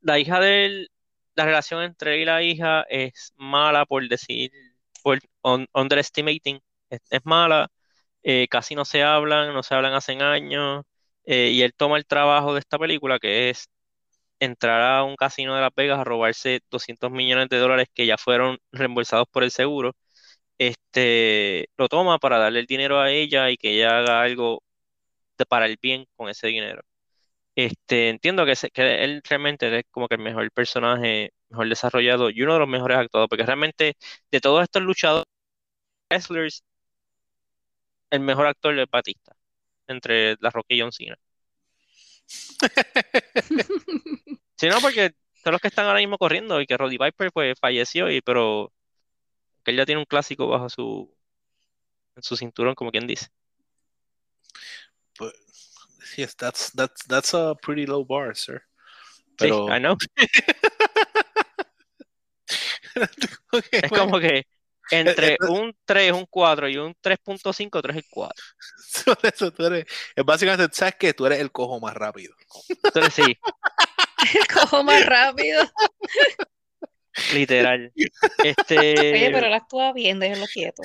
[0.00, 0.90] la hija de él,
[1.34, 4.50] la relación entre él y la hija es mala por decir,
[5.02, 7.68] por un- underestimating, es, es mala,
[8.22, 10.84] eh, casi no se hablan, no se hablan hace años,
[11.24, 13.68] eh, y él toma el trabajo de esta película, que es
[14.40, 18.18] entrar a un casino de Las Vegas a robarse 200 millones de dólares que ya
[18.18, 19.94] fueron reembolsados por el seguro
[20.58, 24.62] este, lo toma para darle el dinero a ella y que ella haga algo
[25.38, 26.82] de- para el bien con ese dinero.
[27.56, 32.30] Este, entiendo que, se- que él realmente es como que el mejor personaje, mejor desarrollado
[32.30, 33.94] y uno de los mejores actuados, porque realmente
[34.30, 35.26] de todos estos luchadores,
[36.10, 36.64] wrestlers,
[38.10, 39.34] el mejor actor es Batista,
[39.88, 41.16] entre La Roca y John Cena.
[44.56, 47.58] Si no, porque son los que están ahora mismo corriendo y que Roddy Piper pues
[47.58, 48.70] falleció, y, pero
[49.64, 51.16] que él ya tiene un clásico bajo su,
[52.14, 53.28] en su cinturón, como quien dice.
[55.18, 55.32] But,
[56.16, 58.62] yes, that's, that's, that's a pretty low bar, sir.
[59.38, 59.96] Sí, Pero, I know.
[63.52, 64.46] Ok, Es bueno, como que
[64.90, 68.44] entre Esto- un 3, un 4 y un 3.5, 3 es 4.
[69.04, 69.86] por eso tú eres-
[70.16, 72.34] es básicamente, tú sabes que tú eres el cojo más rápido.
[72.84, 73.38] Entonces sí,
[74.54, 75.62] Cojo más rápido.
[77.34, 77.92] literal.
[77.96, 78.10] Oye,
[78.44, 80.82] Este, pero él actúa bien, déjenlo quieto.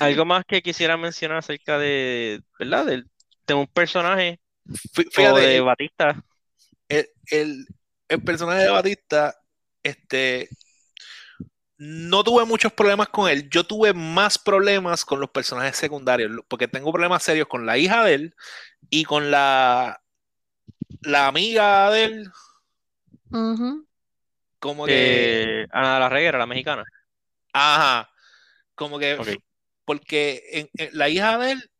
[0.00, 2.86] algo más que quisiera mencionar acerca de, ¿verdad?
[2.86, 3.06] Del-
[3.46, 4.40] De, un personaje
[5.12, 6.24] Fíjate, de el, Batista.
[6.88, 7.66] el, el-
[8.08, 9.36] el personaje de Batista,
[9.82, 10.48] este,
[11.78, 13.48] no tuve muchos problemas con él.
[13.50, 18.04] Yo tuve más problemas con los personajes secundarios, porque tengo problemas serios con la hija
[18.04, 18.34] de él
[18.90, 20.00] y con la,
[21.02, 22.30] la amiga de él,
[23.30, 23.86] Ujú.
[24.58, 26.84] como que, Eh, Ana de la Reguera, la mexicana.
[27.52, 28.10] Ajá.
[28.74, 29.38] Como que.
[29.84, 31.70] Porque en- en la hija de él,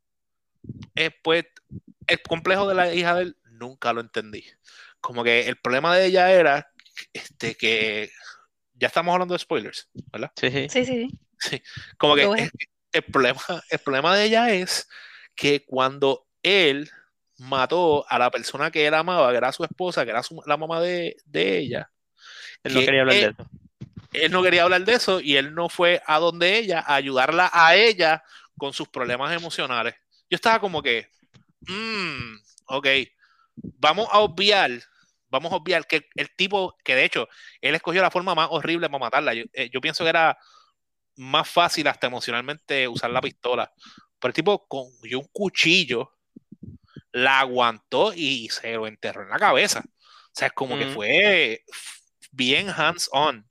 [0.94, 1.44] eh, pues,
[2.06, 4.44] el complejo de la hija de él nunca lo entendí.
[5.00, 6.70] Como que el problema de ella era
[7.12, 8.10] este, que.
[8.78, 10.30] Ya estamos hablando de spoilers, ¿verdad?
[10.36, 10.68] Sí, sí.
[10.70, 11.62] Sí, sí, sí.
[11.98, 12.22] Como que
[12.92, 14.88] el, problema, el problema de ella es
[15.34, 16.90] que cuando él
[17.38, 20.56] mató a la persona que él amaba, que era su esposa, que era su- la
[20.56, 21.90] mamá de, de ella,
[22.62, 23.50] Él no que quería hablar de eso.
[24.12, 27.50] él no quería hablar de eso y él no fue a donde ella a ayudarla
[27.52, 28.22] a ella
[28.56, 29.94] con sus problemas emocionales.
[30.30, 31.08] Yo estaba como que,
[31.68, 32.36] mm,
[32.68, 32.86] ok,
[33.56, 34.70] vamos a obviar,
[35.28, 37.28] vamos a obviar que el tipo, que de hecho,
[37.60, 39.34] él escogió la forma más horrible para matarla.
[39.34, 40.38] Yo, eh, yo pienso que era
[41.16, 43.72] más fácil hasta emocionalmente usar la pistola.
[44.18, 46.12] Pero el tipo cogió un cuchillo,
[47.12, 49.82] la aguantó y se lo enterró en la cabeza.
[49.86, 51.64] O sea, es como que fue
[52.30, 53.48] bien hands-on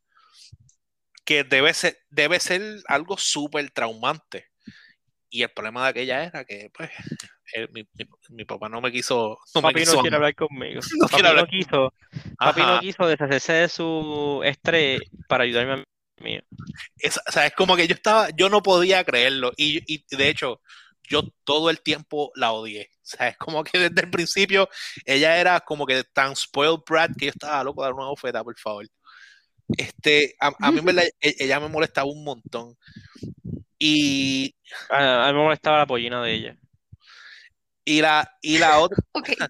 [1.25, 4.51] que debe ser, debe ser algo súper traumante.
[5.29, 6.91] Y el problema de aquella era que, pues,
[7.55, 10.35] él- mi, mi- mi papá no me quiso, no me Papi quiso no quiere hablar
[10.35, 10.81] conmigo.
[10.99, 11.47] No Papi quiere no hablar.
[11.47, 11.93] quiso,
[12.37, 16.39] papi no quiso deshacerse de su estrés para ayudarme a mí.
[16.97, 19.51] Es, o sea, es como que yo estaba, yo no podía creerlo.
[19.57, 20.61] Y, y de hecho,
[21.03, 22.89] yo todo el tiempo la odié.
[22.93, 24.67] O sea, es como que desde el principio
[25.05, 28.43] ella era como que tan spoiled brat que yo estaba loco de dar una oferta,
[28.43, 28.87] por favor.
[29.77, 32.75] Este, a, a mí en verdad, e- ella me molestaba un montón.
[33.77, 34.55] Y,
[34.89, 36.57] A, a mí me molestaba la pollina de ella.
[37.85, 38.97] Y la, y la otra,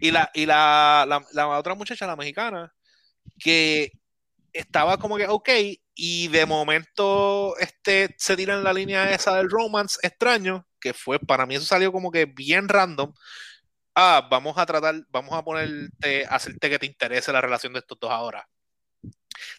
[0.00, 2.74] y la, y la, la, la otra muchacha, la mexicana,
[3.38, 3.92] que
[4.52, 5.48] estaba como que ok,
[5.94, 11.18] y de momento este, se tira en la línea esa del romance extraño, que fue,
[11.18, 13.12] para mí eso salió como que bien random.
[13.94, 17.98] Ah, vamos a tratar, vamos a ponerte, hacerte que te interese la relación de estos
[18.00, 18.48] dos ahora.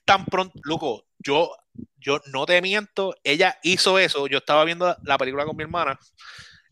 [0.06, 1.56] Tan pronto, loco, yo,
[1.98, 6.00] yo no te miento, ella hizo eso, yo estaba viendo la película con mi hermana,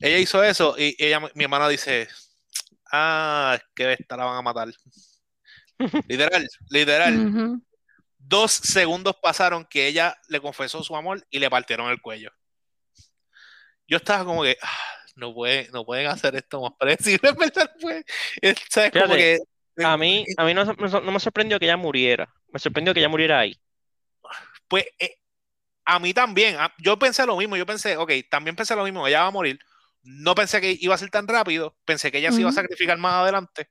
[0.02, 2.08] ella hizo eso y ella, mi hermana dice,
[2.92, 4.68] ah, es que esta la van a matar.
[6.08, 7.14] Literal, literal.
[8.18, 12.32] Dos segundos pasaron que ella le confesó su amor y le partieron el cuello.
[13.88, 14.78] Yo estaba como que, ah,
[15.16, 17.32] no, pueden, no pueden hacer esto más predecible.
[17.82, 18.06] Pues,
[18.42, 18.92] es, ¿sabes?
[18.92, 19.40] Como que,
[19.76, 22.32] Fíjate, A mí, a mí no, no- no me sorprendió que ella muriera.
[22.52, 23.58] Me sorprendió que ella muriera ahí.
[24.68, 25.16] pues, eh,
[25.86, 29.08] a mí también, a- yo pensé lo mismo, yo pensé, ok, también pensé lo mismo,
[29.08, 29.60] ella va a morir.
[30.04, 32.98] No pensé que iba a ser tan rápido, pensé que ella se iba a sacrificar
[32.98, 33.70] más adelante,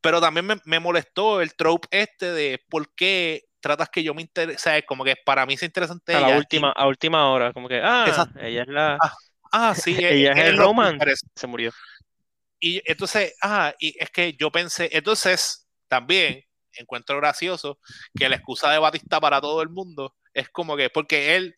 [0.00, 4.22] pero también me, me molestó el trope este de por qué tratas que yo me
[4.22, 4.84] interese, ¿sabes?
[4.86, 7.80] Como que para mí es interesante A la y- última, a última hora, como que,
[7.82, 8.38] ah, Exacto.
[8.40, 8.98] ella es la,
[9.52, 11.26] ah, sí, ella es el interesa.
[11.34, 11.72] se murió.
[12.60, 17.78] Y entonces, ah, y es que yo pensé, entonces también encuentro gracioso
[18.14, 21.54] que la excusa de Batista para todo el mundo es como que, porque él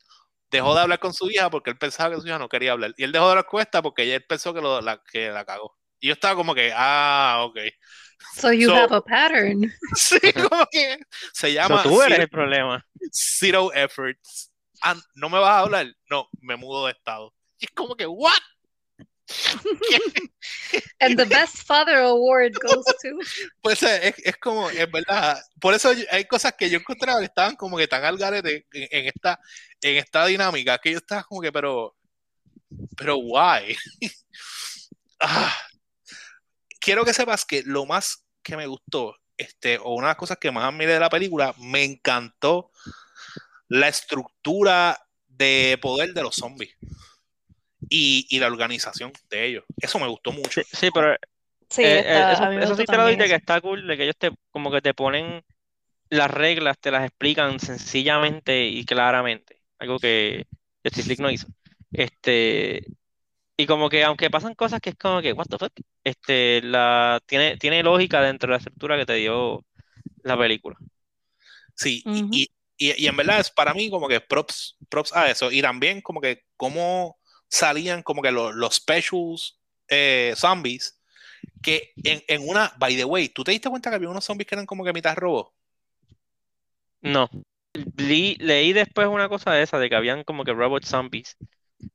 [0.50, 2.94] dejó de hablar con su hija porque él pensaba que su hija no quería hablar.
[2.96, 5.44] Y él dejó de hablar con esta porque él pensó que, lo, la, que la
[5.44, 5.76] cagó.
[6.00, 7.58] Y yo estaba como que, ah, ok.
[8.36, 9.70] So you So- have a pattern.
[9.96, 10.98] Sí, como que
[11.32, 12.86] se So, llama tú eres zero, el problema.
[13.12, 14.52] zero efforts.
[14.82, 15.86] Ah, ¿no me vas a hablar?
[16.08, 17.34] No, me mudo de estado.
[17.58, 18.32] Y es como que, ¿what?
[21.00, 23.18] And the best father award goes to.
[23.62, 25.38] Pues eh, es, es como, es verdad.
[25.60, 29.06] Por eso hay cosas que yo encontraba que estaban como que tan al garete en,
[29.06, 29.38] esta,
[29.82, 31.96] en esta dinámica que yo estaba como que, pero,
[32.96, 33.76] pero why?
[35.20, 35.52] Ah.
[36.78, 40.38] Quiero que sepas que lo más que me gustó, este, o una de las cosas
[40.38, 42.70] que más admiré de la película, me encantó
[43.66, 46.76] la estructura de poder de los zombies
[47.88, 49.64] y, y la organización de ellos.
[49.80, 50.50] Eso me gustó mucho.
[50.50, 51.12] Sí, sí, pero
[51.70, 53.36] Sí, eh, eh, está, eso, me eso gustó sí te lo doy de que eso.
[53.36, 55.42] está cool, de que ellos te, como que te ponen
[56.10, 59.62] las reglas, te las explican sencillamente y claramente.
[59.78, 60.46] Algo que
[60.84, 61.48] Justice League no hizo.
[61.92, 62.84] Este,
[63.56, 65.72] y como que aunque pasan cosas que es como que, what the fuck,
[66.04, 69.64] este, la, tiene, tiene lógica dentro de la estructura que te dio
[70.22, 70.76] la película.
[71.74, 72.44] Sí, y- Ujú.
[72.44, 75.50] y, y, y en verdad es para mí como que props, props a eso.
[75.52, 77.17] Y también como que cómo
[77.48, 81.00] salían como que los, los specials eh, zombies.
[81.62, 84.46] Que en, en una, by the way, ¿tú te diste cuenta que había unos zombies
[84.48, 85.48] que eran como que mitad robos?
[87.02, 87.28] No.
[87.96, 91.36] Leí, leí después una cosa de esa, de que habían como que robot zombies,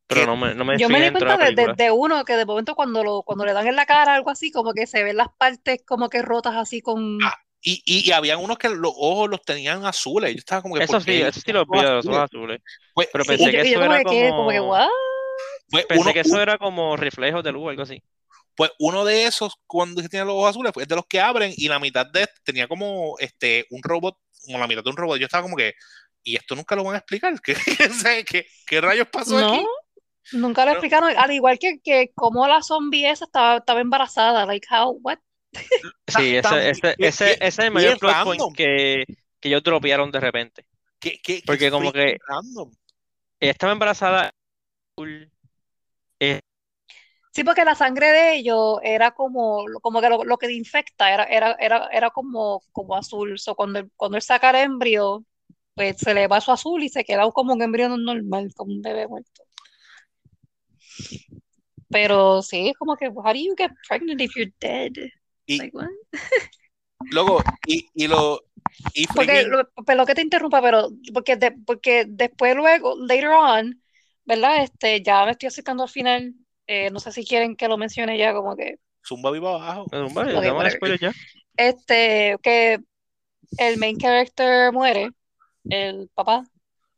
[0.07, 0.27] pero ¿Qué?
[0.27, 3.03] no me, no me Yo me di cuenta de, de- uno que de momento cuando
[3.03, 5.81] lo, cuando le dan en la cara algo así, como que se ven las partes
[5.85, 7.19] como que rotas así con...
[7.21, 10.31] Ah, Y, y, y habían unos que los ojos los tenían azules.
[10.31, 12.61] Yo estaba como que, Eso ¿por sí, eso sí lo vi los ojos azules?
[12.93, 14.59] Pues, Pero pensé y yo, que y yo eso como era que, como que.
[15.69, 18.01] Pues pensé uno, que eso era como reflejos de luz o algo así.
[18.55, 21.67] pues uno de esos, cuando tenía los ojos azules, fue de los que abren y
[21.67, 25.17] la mitad de este tenía como este un robot, como la mitad de un robot.
[25.19, 25.73] Yo estaba como que,
[26.23, 27.33] y esto nunca lo van a explicar.
[27.43, 27.55] ¿Qué,
[28.25, 29.65] qué, qué rayos pasó No, aquí?
[30.33, 30.77] nunca lo No.
[30.77, 31.13] explicaron.
[31.17, 34.45] Al igual que, que como la zombie esa estaba, estaba embarazada.
[34.45, 35.17] Like, how, what?
[36.07, 38.37] Sí, ese, ese, ese, ese es el mayor plot random.
[38.37, 39.05] point que,
[39.39, 40.65] que ellos dropearon de repente.
[40.99, 42.71] ¿Qué, qué, qué Porque como freaking que- random?
[43.39, 44.31] Ella estaba embarazada.
[47.33, 51.23] Sí, porque la sangre de ellos era como, como que lo, lo que infecta era,
[51.25, 53.39] era, era, era como, como azul.
[53.39, 55.25] So, cuando, él- cuando él saca el embrión,
[55.75, 58.81] pues se le va su azul y se queda como un embrión normal, como un
[58.81, 59.43] bebé muerto.
[61.89, 64.91] Pero sí, es como que, how do you get pregnant if you're dead?
[65.47, 65.87] Y Like, what?
[67.11, 68.41] luego, y, y lo.
[68.93, 73.81] Y Porque, lo, pero que te interrumpa, pero porque, de- porque después luego, later on,
[74.25, 74.63] ¿verdad?
[74.63, 76.33] Este, ya me estoy acercando al final.
[76.67, 79.85] Eh, no sé si quieren que lo mencione ya, como que, Zumba viva abajo.
[79.91, 80.71] Vale, vamos a whatever.
[80.71, 81.11] spoiler ya.
[81.57, 82.79] este, que
[83.57, 85.09] el main character muere,
[85.69, 86.43] el papá.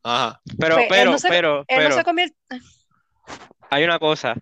[0.03, 0.39] Ajá.
[0.59, 2.36] Pero, Pues, él pero, no se- pero, Él no pero, se convierte.
[3.72, 4.36] hay una cosa.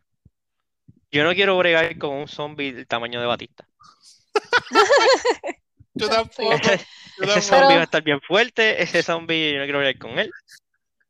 [1.10, 3.66] Yo no quiero bregar con un zombie del tamaño de Batista.
[5.94, 6.12] Yo Sí.
[6.12, 6.54] tampoco.
[6.54, 6.86] Ese,
[7.20, 8.82] Yo zombie Pero- va a estar bien fuerte.
[8.82, 10.32] Ese zombie yo no quiero bregar con él.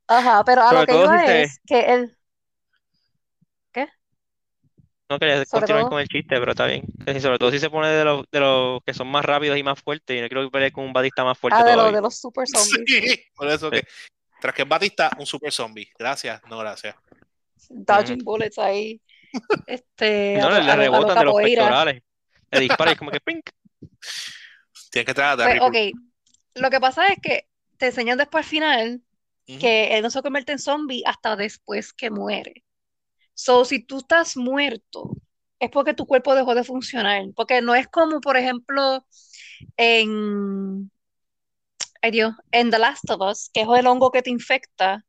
[0.08, 2.18] Ajá, pero a Sobre lo que iba es que él.
[5.14, 6.84] No quería Sobre continuar todo- con el chiste, pero está bien.
[7.08, 9.64] Y sobre todo si se pone de los, de los que son más rápidos y
[9.64, 10.18] más fuertes.
[10.18, 11.98] Y no quiero pelear con un Batista más fuerte Ah, de, lo, todavía.
[11.98, 12.84] de los super zombies.
[12.88, 13.84] Sí, por eso que.
[14.42, 15.90] Tras que es Batista, un super zombie.
[15.98, 16.96] Gracias, no gracias.
[17.70, 19.00] Dodging bullets ahí.
[19.68, 22.04] Este, No, a, le, le a lo rebotan de los pectorales.
[22.52, 23.50] Le dispara y es como que pink.
[24.92, 26.00] Tienes que tratar de Pues, ok,
[26.56, 27.48] lo que pasa es que
[27.78, 29.02] te enseñan después al final
[29.60, 32.64] que él no se convierte en zombie hasta después que muere.
[33.34, 35.12] So, si tú estás muerto,
[35.60, 37.24] es porque tu cuerpo dejó de funcionar.
[37.36, 39.06] Porque no es como, por ejemplo,
[39.78, 40.92] en,
[42.02, 45.06] ay Dios, en The Last of Us, que es el hongo que te infecta,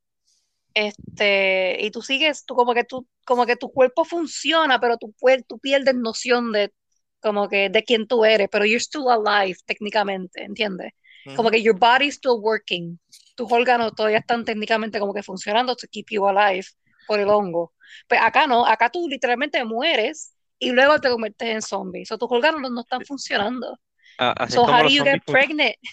[0.75, 5.15] este, y tú sigues, tú como que tú, como que tu cuerpo funciona, pero tú,
[5.21, 6.75] puer- tú pierdes noción de
[7.21, 10.93] como que de quién tú eres, pero you're still alive técnicamente, ¿entiendes?
[11.35, 13.01] Como que your body's still working.
[13.37, 16.67] Tus órganos todavía están técnicamente como que funcionando to keep you alive
[17.07, 17.74] por el hongo.
[18.09, 22.05] Pues acá no, acá tú literalmente mueres y luego te conviertes en zombie.
[22.11, 23.79] O tus órganos no, no están funcionando.
[24.19, 25.75] Ah, So como how do los you zombies get pregnant?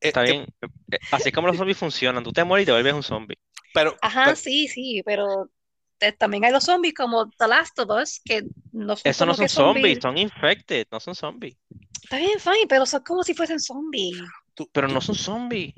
[0.00, 0.46] Eh, Está eh, bien.
[0.92, 2.22] Eh, Así como los zombies funcionan.
[2.22, 3.38] Tú te mueres y te vuelves un zombie.
[3.72, 5.50] pero, Ajá, pero- sí, sí, pero
[5.98, 9.34] te- también hay los zombies como The Last of Us que no son Eso no
[9.34, 10.02] son zombies, zombies.
[10.02, 11.56] son infected, no son zombies.
[12.02, 14.18] Está bien, fine, pero son como si fuesen zombies.
[14.54, 15.72] tú- Pero no son zombies.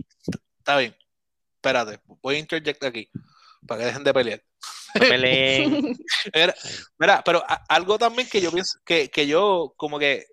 [0.58, 0.94] Está bien.
[1.54, 3.08] Espérate, voy a interject aquí
[3.66, 4.42] para que dejen de pelear.
[6.34, 6.54] Mira,
[6.98, 10.24] mira, pero a- algo también que yo pienso, que, que yo como que,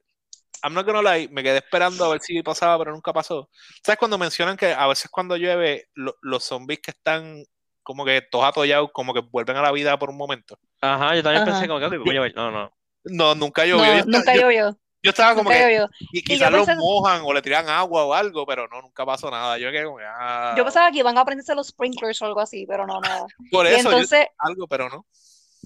[0.63, 3.49] I'm not gonna lie, me quedé esperando a ver si pasaba, pero nunca pasó.
[3.83, 7.43] ¿Sabes cuando mencionan que a veces cuando llueve, lo- los zombies que están
[7.83, 10.57] como que todos atollados, como que vuelven a la vida por un momento?
[10.81, 11.51] Ajá, yo también Ajá.
[11.51, 12.35] pensé como que, ok, voy a ver.
[12.35, 12.71] No, no.
[13.03, 14.05] No, nunca llovió.
[14.05, 15.77] No, nunca llovió, yo estaba como que
[16.11, 19.05] y yo quizás los pensé- mojan o le tiran agua o algo, pero no, nunca
[19.05, 19.57] pasó nada.
[19.57, 22.85] Yo como ah, Yo pensaba que iban a aprenderse los sprinklers o algo así, pero
[22.85, 23.25] no, nada.
[23.51, 25.05] por eso, yo- entonces, algo, pero no.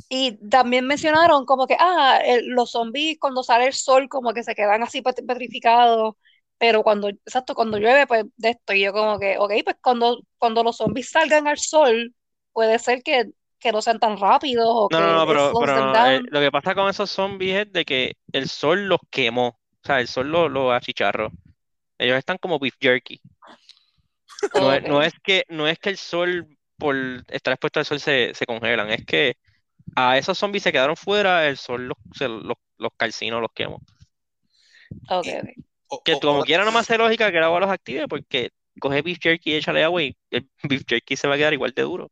[0.09, 4.43] y también mencionaron como que, ah, el- los zombies cuando sale el sol como que
[4.43, 6.15] se quedan así pet- petrificados,
[6.57, 10.21] pero cuando, exacto, cuando llueve, pues de esto, y yo como que, ok, pues cuando,
[10.37, 12.13] cuando los zombies salgan al sol,
[12.53, 13.25] puede ser que,
[13.59, 16.39] que no sean tan rápidos o No, que no, no, pero, pero no, eh, lo
[16.39, 19.47] que pasa con esos zombies es de que el sol los quemó.
[19.49, 21.31] O sea, el sol los los achicharró.
[21.97, 23.21] Ellos están como beef jerky.
[24.59, 26.47] No es, no es que, no es que el sol,
[26.77, 26.95] por
[27.27, 28.89] estar expuesto al sol, se, se congelan.
[28.89, 29.37] Es que
[29.95, 33.81] a esos zombies se quedaron fuera, el sol los, se- los, los calcinó, los quemó.
[35.09, 35.45] Ok, Y- ok.
[35.91, 38.07] O- Que o- como o- quiera no me hace lógica que el agua los active
[38.07, 41.53] porque coge beef jerky y échale agua y el beef jerky se va a quedar
[41.53, 42.11] igual de duro.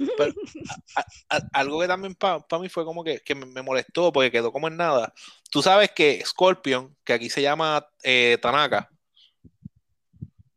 [1.28, 4.68] a- algo que también para mí fue como que, que me, molestó porque quedó como
[4.68, 5.12] en nada.
[5.50, 8.88] Tú sabes que Scorpion, que aquí se llama eh, Tanaka,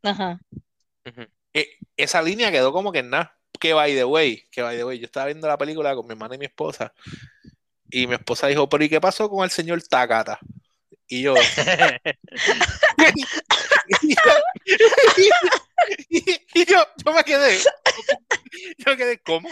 [0.02, 0.38] Ajá.
[1.54, 3.38] Eh, esa línea quedó como que en nada.
[3.58, 6.12] Que by the way, que by the way, yo estaba viendo la película con mi
[6.12, 6.92] hermana y mi esposa
[7.94, 10.38] y mi esposa dijo, pero ¿y qué pasó con el señor Takata?
[11.06, 11.34] Y yo,
[16.08, 16.18] y,
[16.54, 17.58] y yo, yo me quedé,
[18.78, 19.48] yo quedé, ¿cómo?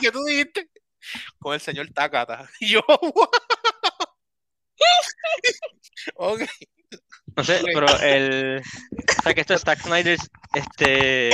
[0.00, 0.68] ¿Qué tú dijiste?
[1.38, 2.48] Con el señor Takata.
[2.60, 3.28] Y yo, "What?".
[6.16, 6.42] ok.
[7.36, 8.62] No sé, pero el.
[9.18, 11.30] O sea, que esto es Zack Snyder's este,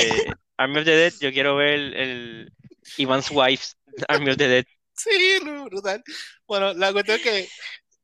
[0.56, 1.12] Army of the Dead.
[1.20, 2.52] Yo quiero ver el, el
[2.96, 3.76] Ivan's Wife's
[4.08, 4.64] Army of the Dead.
[4.94, 6.02] Sí, brutal.
[6.46, 7.48] Bueno, la cuestión es que,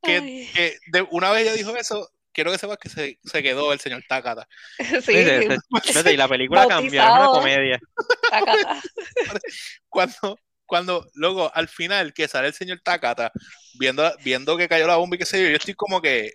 [0.03, 2.09] que, que de- una vez ella dijo eso,
[2.39, 4.47] quiero que sepas que se, se quedó el señor Takata.
[4.79, 5.57] Sí, Sí, sí, sí.
[5.89, 7.81] Fíjate, y la película cambió, es una comedia.
[8.31, 8.81] Takata.
[9.89, 13.33] Cuando, cuando, luego, al final, que sale el señor Takata,
[13.75, 16.35] viendo, viendo que cayó la bomba y qué sé yo, yo estoy como que.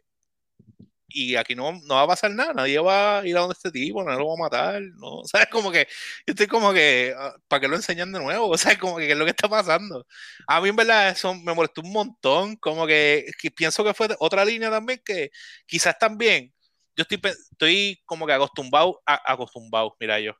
[1.13, 3.71] Y aquí no, no va a pasar nada, nadie va a ir a donde este
[3.71, 5.23] tipo, nadie lo va a matar, ¿no?
[5.25, 5.47] ¿Sabes?
[5.51, 5.87] Como que,
[6.27, 8.49] yo estoy como que, ah, ¿para qué lo enseñan de nuevo?
[8.53, 10.05] O sea, como que, ¿qué es lo que está pasando?
[10.47, 14.07] A mí, en verdad, eso me molestó un montón, como que, que pienso que fue
[14.19, 15.29] otra línea también que
[15.67, 16.53] quizás también,
[16.95, 17.19] yo estoy,
[17.51, 20.33] estoy como que acostumbrado, a- acostumbrado, mira yo,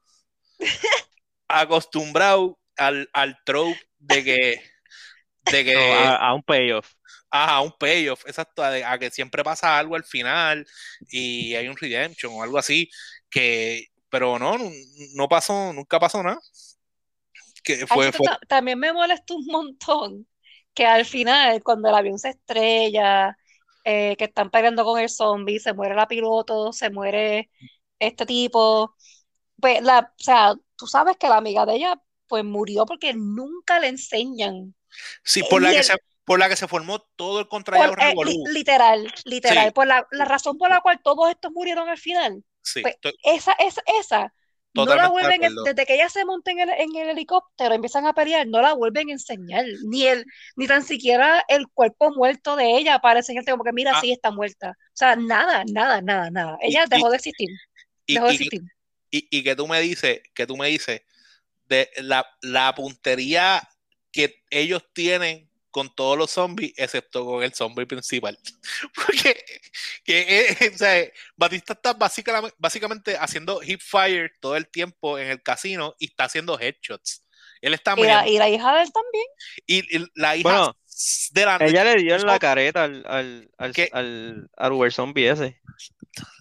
[1.47, 4.61] acostumbrado al, al trope de que,
[5.43, 6.93] de que, No, a, a un payoff.
[7.33, 10.65] Ajá, un payoff, exacto, a, que siempre pasa algo al final
[11.09, 12.87] y hay un redemption o algo así,
[13.27, 14.55] que, pero no,
[15.15, 16.39] no, pasó, nunca pasó nada.
[17.63, 18.11] Que Ay, fue,
[18.47, 20.27] también me molesta un montón
[20.75, 23.35] que al final, cuando el avión se estrella,
[23.83, 27.49] eh, que están peleando con el zombie, se muere la piloto, se muere
[27.97, 28.95] este tipo,
[29.59, 33.79] pues la, o sea, tú sabes que la amiga de ella pues murió porque nunca
[33.79, 34.75] le enseñan.
[35.23, 38.43] sí, por la, que se, por la que se formó todo el contrario eh, li-
[38.53, 39.71] literal, literal, Sí.
[39.73, 42.43] por la, la razón por la cual todos estos murieron al final.
[42.61, 44.33] Sí, pues, estoy- Esa, esa, esa,
[44.73, 48.05] no la de vuelven, desde que ella se monta en el, en el helicóptero, empiezan
[48.07, 52.55] a pelear, no la vuelven a enseñar, ni el, ni tan siquiera el cuerpo muerto
[52.55, 54.01] de ella para enseñarte como que mira, Ah.
[54.01, 54.69] sí está muerta.
[54.71, 56.57] O sea, nada, nada, nada, nada.
[56.61, 57.49] Ella y- dejó de existir,
[58.07, 58.61] y, dejó de y- existir.
[59.11, 61.01] y, y que tú me dices, que tú me dices,
[61.65, 63.61] de la, la puntería
[64.11, 68.37] que ellos tienen con todos los zombies, excepto con el zombie principal.
[68.95, 69.43] Porque
[70.05, 75.29] que, eh, o sea, Batista está básicamente, básicamente haciendo hip fire todo el tiempo en
[75.29, 77.25] el casino y está haciendo headshots.
[77.59, 79.25] Él está Y la, y la hija de él también.
[79.65, 80.77] y, y la hija Bueno,
[81.31, 83.89] de la Ella le dio en la careta al, al, al, ¿Qué?
[83.91, 85.59] al, al Uber Zombie ese.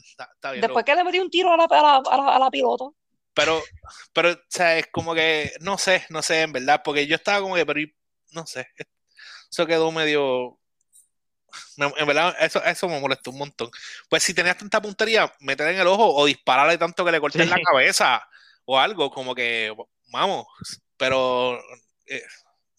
[0.04, 2.36] está, está bien, Después que le metió un tiro a la, a la, a la,
[2.36, 2.94] a la piloto.
[3.34, 3.62] Pero,
[4.12, 7.40] pero, o sea, es como que, no sé, no sé, en verdad, porque yo estaba
[7.40, 7.80] como que, pero,
[8.32, 8.66] no sé,
[9.52, 10.58] eso quedó medio,
[11.76, 13.70] me- en verdad, eso, eso me molestó un montón.
[14.08, 17.42] Pues si tenías tanta puntería, meter en el ojo o dispararle tanto que le cortes
[17.42, 17.48] Sí.
[17.50, 18.26] la cabeza
[18.64, 19.74] o algo, como que,
[20.10, 20.46] vamos,
[20.96, 21.60] pero,
[22.06, 22.22] eh,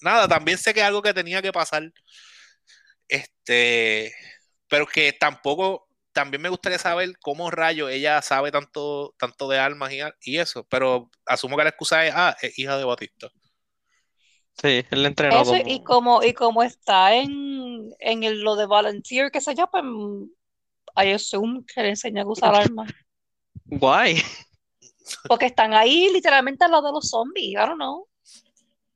[0.02, 1.84] nada, también sé que es algo que tenía que pasar,
[3.08, 4.14] este,
[4.68, 9.92] pero que tampoco, también me gustaría saber cómo rayo ella sabe tanto, tanto de armas
[9.92, 13.30] y, y eso, pero asumo que la excusa es, ah, es hija de Batista.
[14.62, 15.70] Sí, él le entrenó Eso, como...
[15.70, 19.84] y como, y como está en, en el- lo de volunteer, que sé yo, pues
[20.96, 22.92] I assume que le enseñan a usar armas.
[23.66, 24.22] Guay.
[25.28, 27.52] Porque están ahí literalmente al lado de los zombies.
[27.52, 28.08] I don't know.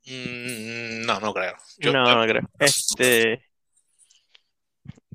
[0.06, 1.56] Mm, no, no creo.
[1.80, 2.44] Yo- No, no creo.
[2.60, 3.44] Este...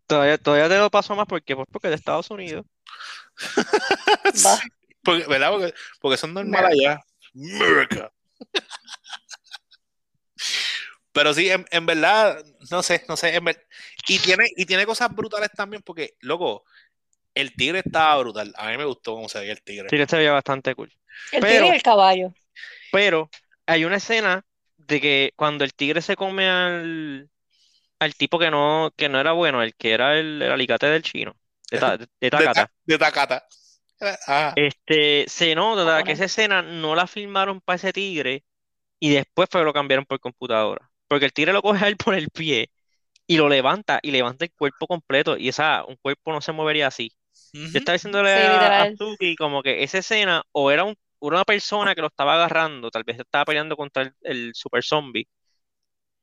[0.06, 2.66] Todavía, todavía te lo paso más porque, pues porque es de Estados Unidos.
[4.44, 4.56] Va.
[4.62, 4.68] Sí,
[5.04, 5.50] porque, ¿verdad?
[5.50, 7.00] Porque, porque son normales allá.
[7.34, 8.12] America.
[11.12, 13.34] Pero sí, en, en verdad, no sé, no sé.
[13.34, 13.66] en ver-
[14.08, 16.64] y, tiene, y tiene cosas brutales también, porque, loco,
[17.34, 18.52] el tigre estaba brutal.
[18.56, 19.88] A mí me gustó cómo se veía el tigre.
[19.90, 20.92] Sí, que se veía bastante cool.
[21.32, 22.34] El Pero- tigre y el caballo.
[22.90, 23.30] Pero
[23.66, 24.44] hay una escena
[24.76, 27.30] de que cuando el tigre se come al,
[27.98, 31.02] al tipo que no, que no era bueno, el que era el, el alicate del
[31.02, 31.34] chino,
[31.70, 32.54] de, Ta- de De, Takata.
[32.66, 33.46] ta- de Takata.
[34.26, 38.44] Ah, Este, se nota que esa escena no la filmaron para ese tigre
[38.98, 40.90] y después fue que lo cambiaron por computadora.
[41.12, 42.70] Porque el tigre lo coge a él por el pie
[43.26, 46.88] y lo levanta y levanta el cuerpo completo y esa, un cuerpo no se movería
[46.88, 47.12] así.
[47.72, 48.86] Yo estaba diciéndole Sí, a, a.
[48.98, 53.04] Suki como que esa escena o era un- una persona que lo estaba agarrando, tal
[53.04, 55.28] vez estaba peleando contra el, el super zombie,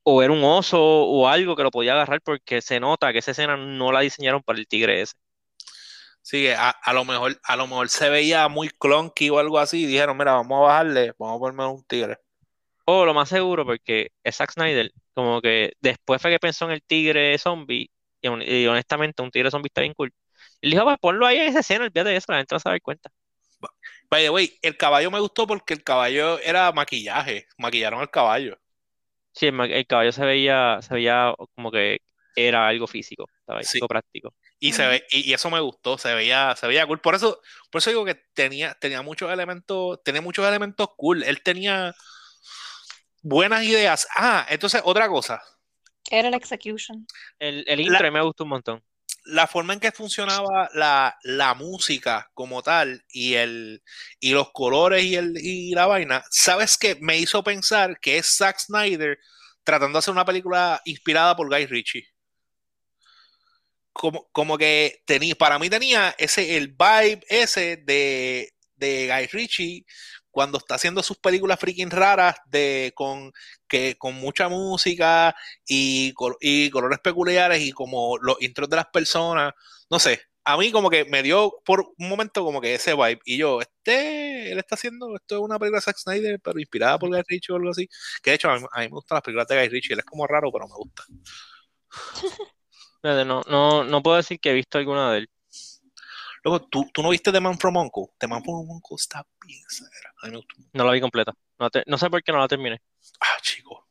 [0.03, 3.31] o era un oso o algo que lo podía agarrar porque se nota que esa
[3.31, 5.13] escena no la diseñaron para el tigre ese.
[6.21, 9.83] Sí, a, a lo mejor, a lo mejor se veía muy clunky o algo así.
[9.83, 12.17] Y dijeron, mira, vamos a bajarle, vamos a ponerme un tigre.
[12.91, 16.71] O lo más seguro, porque es Zack Snyder, como que después fue que pensó en
[16.71, 20.11] el tigre zombie, y, hon- y honestamente un tigre zombie está bien cool.
[20.61, 22.69] Le dijo, pues ponlo ahí en esa escena, olvídate de eso, la gente no se
[22.69, 23.11] va a dar cuenta.
[24.09, 27.47] By the way, el caballo me gustó porque el caballo era maquillaje.
[27.57, 28.57] Maquillaron al caballo.
[29.33, 31.99] Sí, el, el caballo se veía, se veía como que
[32.35, 33.79] era algo físico, estaba ahí, Sí.
[33.79, 34.33] algo práctico.
[34.59, 34.87] Y, se Ujú.
[34.87, 37.01] ve, y, y eso me gustó, se veía, se veía cool.
[37.01, 41.23] Por eso, por eso digo que tenía, tenía muchos elementos, tenía muchos elementos cool.
[41.23, 41.95] Él tenía
[43.21, 44.07] buenas ideas.
[44.15, 45.41] Ah, entonces, otra cosa.
[46.09, 47.05] Era el execution.
[47.39, 48.83] El, el intro me gustó un montón.
[49.25, 53.83] La forma en que funcionaba la, la música como tal y el
[54.19, 56.95] y los colores y, el, y la vaina, ¿sabes qué?
[57.01, 59.19] Me hizo pensar que es Zack Snyder
[59.63, 62.07] tratando de hacer una película inspirada por Guy Ritchie.
[63.93, 69.85] como, como que tenía, para mí tenía ese, el vibe ese de, de Guy Ritchie
[70.39, 73.33] cuando está haciendo sus películas freaking raras de con
[73.67, 75.35] que con mucha música
[75.67, 79.53] y, colores peculiares y como los intros de las personas,
[79.89, 83.19] no sé, a mí como que me dio por un momento como que ese vibe
[83.25, 86.97] y yo, este, él está haciendo, esto es una película de Zack Snyder, pero inspirada
[86.97, 87.89] por Guy Ritchie o algo así,
[88.23, 90.25] que de hecho a mí, me gustan las películas de Guy Ritchie, él es como
[90.25, 91.03] raro, pero me gusta.
[93.01, 95.29] No, no, no puedo decir que he visto alguna de él.
[96.43, 98.05] Luego, ¿tú, ¿tú no viste The Man from Uncle?
[98.17, 99.61] The Man from Uncle está bien
[100.21, 100.55] A mí me gustó.
[100.73, 101.33] No la vi completa.
[101.85, 102.81] No, sé por qué no la terminé.
[103.19, 103.87] Ah, chico.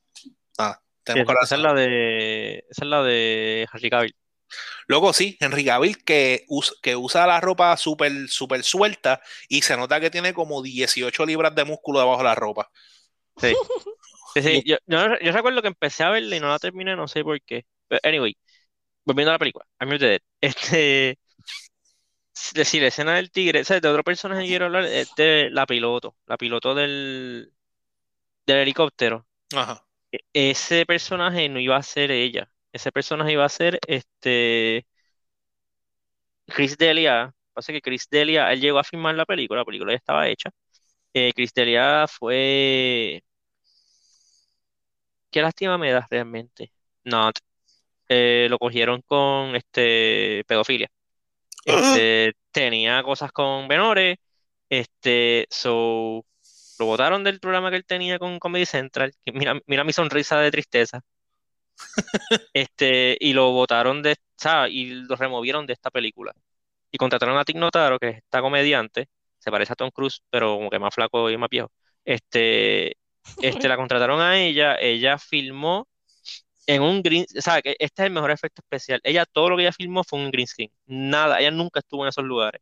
[0.59, 4.17] Ah, tenemos que esa, es la de, esa es la de Harry Cavill.
[4.87, 9.77] Luego sí, Henry Cavill que, usa, que usa la ropa súper super suelta y se
[9.77, 12.71] nota que tiene como 18 libras de músculo debajo de la ropa.
[13.37, 13.55] Sí.
[14.35, 14.63] sí, sí.
[14.65, 17.67] Yo, yo, recuerdo que empecé a verla y no la terminé, no sé por qué.
[17.89, 18.37] Pero anyway,
[19.05, 20.21] volviendo a la película, I'm Dead.
[20.41, 21.19] Este,
[22.55, 23.83] decir, la escena del tigre, ¿sabes?
[23.83, 27.53] De otro personaje que quiero hablar es de la piloto, la piloto del,
[28.47, 29.27] del helicóptero.
[29.55, 29.85] Ajá.
[30.13, 34.87] E, ese personaje no iba a ser ella, ese personaje iba a ser este
[36.47, 37.35] Chris Delia.
[37.53, 40.51] Pasa que Chris Delia, él llegó a filmar la película, la película ya estaba hecha.
[41.15, 43.23] Eh, Chris Delia fue.
[45.31, 46.73] Qué lástima me da realmente.
[47.05, 47.31] No,
[48.09, 50.89] eh, lo cogieron con este pedofilia.
[51.65, 54.17] Este, tenía cosas con menores,
[54.69, 56.25] este, so,
[56.79, 60.41] lo botaron del programa que él tenía con Comedy Central, que mira, mira mi sonrisa
[60.41, 61.01] de tristeza,
[62.53, 64.73] este, y lo botaron de, ¿sabes?
[64.73, 66.33] y lo removieron de esta película.
[66.91, 70.57] Y contrataron a Tig Notaro, que es esta comediante, se parece a Tom Cruise, pero
[70.57, 71.71] como que más flaco y más viejo.
[72.05, 72.97] Este,
[73.43, 75.89] este, la contrataron a ella, ella filmó
[76.69, 79.01] en un green, o sea, que este es el mejor efecto especial.
[79.03, 80.71] Ella, todo lo que ella filmó fue un green screen.
[80.85, 82.61] Nada, ella nunca estuvo en esos lugares.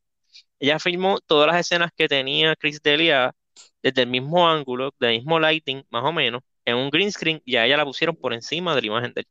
[0.60, 3.34] Ella filmó todas las escenas que tenía Chris Delia
[3.82, 7.56] desde el mismo ángulo, del mismo lighting, más o menos, en un green screen, y
[7.56, 9.26] a ella la pusieron por encima de la imagen de él.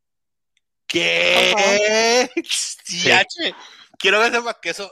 [0.87, 2.29] ¿Qué?
[3.97, 4.91] Quiero que sepas que eso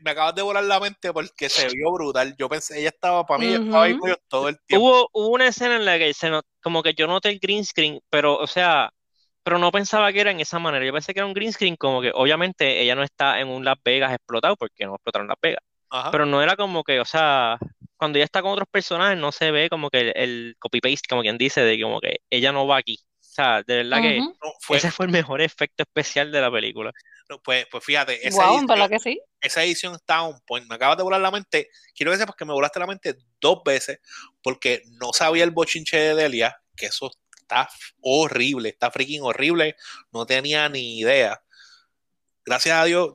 [0.00, 2.36] me acabas de volar la mente porque se vio brutal.
[2.38, 4.86] Yo pensé, ella estaba, para mí, estaba ahí todo el tiempo.
[4.86, 6.30] Hubo, hubo, una escena en la que se
[6.62, 8.92] como que yo noté el green screen, pero, o sea,
[9.44, 10.84] pero no pensaba que era en esa manera.
[10.84, 13.64] Yo pensé que era un green screen, como que obviamente ella no está en un
[13.64, 15.62] Las Vegas explotado porque no explotaron Las Vegas.
[16.10, 17.56] Pero no era como que, o sea,
[17.96, 21.38] cuando ella está con otros personajes no se ve como que el, copy-paste, como quien
[21.38, 22.98] dice, de como que ella no va aquí.
[23.20, 24.20] O sea, de verdad que
[24.70, 26.90] ese fue el mejor efecto especial de la película.
[27.44, 29.20] pues, pues fíjate, esa, edición, que sí?
[29.40, 30.66] esa edición está un point.
[30.68, 31.68] Me acabas de volar la mente.
[31.94, 34.00] Quiero que sepas que me volaste la mente dos veces
[34.42, 37.10] porque no sabía el bochinche de Delia, que eso
[37.44, 37.68] está
[38.00, 39.76] horrible, está freaking horrible,
[40.12, 41.40] no tenía ni idea.
[42.46, 43.14] Gracias a Dios,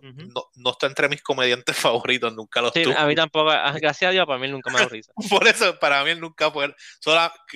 [0.56, 4.26] no, está entre mis comediantes favoritos, nunca los A mí tampoco, ah, gracias a Dios,
[4.26, 5.14] para mí nunca me da risa.
[5.30, 6.76] Por eso, para mí nunca fue.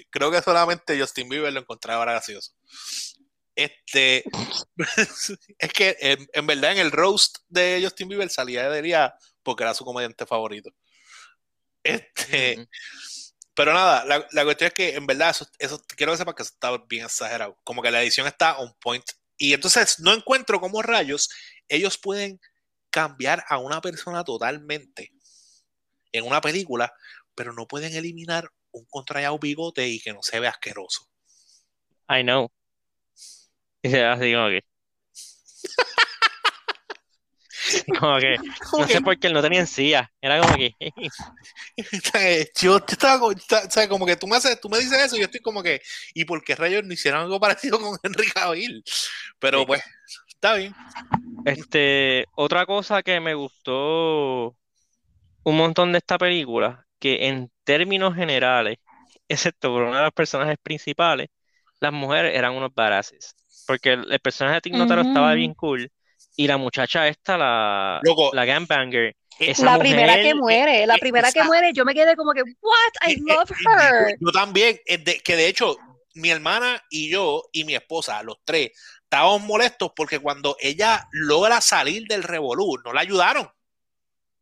[0.10, 2.54] creo que solamente Justin Bieber lo encontraba gracioso.
[3.56, 4.24] Este,
[5.60, 9.74] es que en, verdad en el roast de Justin Bieber salía de día porque era
[9.74, 10.72] su comediante favorito.
[11.84, 12.68] Este,
[13.56, 16.76] pero nada, la, cuestión es que en verdad eso, quiero que sepas que eso está
[16.88, 17.60] bien exagerado.
[17.64, 19.06] Como que la edición está on point.
[19.38, 21.30] Y entonces no encuentro cómo rayos
[21.68, 22.40] ellos pueden
[22.90, 25.12] cambiar a una persona totalmente
[26.12, 26.94] en una película,
[27.36, 31.08] pero no pueden eliminar un contrallado bigote y que no se vea asqueroso.
[32.10, 32.52] I know.
[33.86, 34.64] Y así como que.
[38.00, 38.38] Como que,
[38.78, 40.12] no sé por qué él no tenía encía.
[40.22, 40.76] Era como que.
[42.62, 45.20] yo estaba como, o sea, como que tú me, haces, tú me dices eso y
[45.20, 45.82] yo estoy como que,
[46.14, 48.84] ¿y por qué rayos no hicieron algo parecido con Henry Cavill?
[49.40, 49.82] Pero pues,
[50.28, 50.76] está bien.
[51.46, 54.56] Este, otra cosa que me gustó
[55.44, 58.78] un montón de esta película, que en términos generales,
[59.28, 61.30] excepto por una de las personajes principales,
[61.80, 63.36] las mujeres eran unos baraces.
[63.68, 65.90] Porque el, personaje de Tig estaba bien cool
[66.36, 68.02] y la muchacha esta, la,
[68.34, 69.16] la Gangbanger.
[69.60, 73.18] la primera que muere, la primera que muere, yo me quedé como que, what, I
[73.22, 74.18] love her.
[74.20, 75.78] Yo también, que de hecho,
[76.16, 78.72] mi hermana y yo y mi esposa, los tres,
[79.04, 83.50] estábamos molestos porque cuando ella logra salir del revolú, no la ayudaron.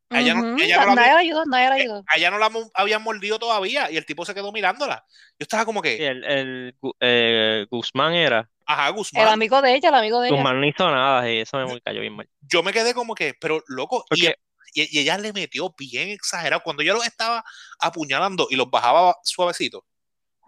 [0.10, 2.04] Ella no, ella no la, ayudó, nadie la ayudó.
[2.14, 5.06] Ella no la habían mordido todavía y el tipo se quedó mirándola.
[5.40, 6.06] Yo estaba como que.
[6.06, 8.51] el, el eh, Guzmán era.
[8.72, 9.24] Ajá, Guzmán.
[9.24, 10.38] El amigo de ella, el amigo de ella.
[10.38, 12.30] Guzmán no hizo nada y eso me cayó bien mal.
[12.42, 14.28] Yo me quedé como que, pero loco, y,
[14.74, 16.62] ella le metió bien exagerado.
[16.64, 17.44] Cuando yo los estaba
[17.80, 19.86] apuñalando y los bajaba suavecito,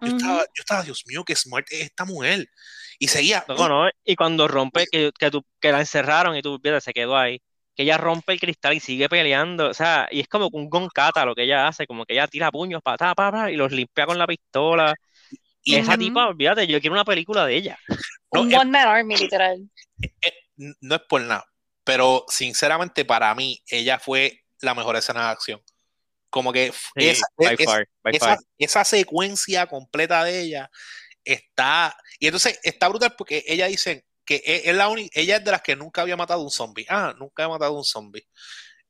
[0.02, 2.48] Yo, estaba, yo estaba, Dios mío, qué smart es esta mujer.
[3.00, 3.44] Y seguía.
[3.50, 6.94] No, no, y cuando rompe, que, que, tú, que la encerraron y tú, fíjate, se
[6.94, 7.42] quedó ahí.
[7.76, 9.70] Que ella rompe el cristal y sigue peleando.
[9.70, 12.52] O sea, y es como un goncata lo que ella hace, como que ella tira
[12.52, 14.96] puños, para pa, y los limpia con la pistola.
[15.64, 17.80] Y esa tipa, olvídate, yo quiero una película de ella.
[18.32, 19.70] No, un One Man Army, literal.
[20.82, 21.46] no es por nada,
[21.84, 25.62] pero sinceramente para mí ella fue la mejor escena de acción.
[26.30, 30.72] Como que esa, esa, esa, secuencia completa de ella
[31.24, 31.96] está.
[32.20, 35.10] Y entonces está brutal porque ella dice que es, la única.
[35.14, 36.86] Ella es de las que nunca había matado un zombie.
[36.90, 38.28] Ah, nunca había matado un zombie.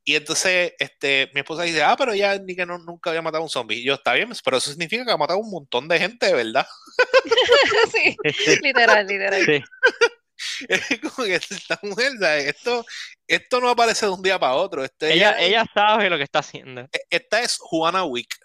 [0.06, 3.44] Y entonces este, mi esposa dice, ah, pero ella ni que no, nunca había matado
[3.44, 3.78] un zombie.
[3.78, 6.68] Y yo, está bien, pero eso significa que ha matado un montón de gente, ¿verdad?
[7.92, 8.18] sí,
[8.62, 9.46] literal, literal.
[9.46, 9.64] Sí.
[10.68, 12.86] Es como que esta mujer, Esto,
[13.28, 14.84] esto no aparece de un día para otro.
[14.84, 16.82] Este, ella, ella, sabe lo que está haciendo.
[16.82, 18.36] E, esta es Juana Wick.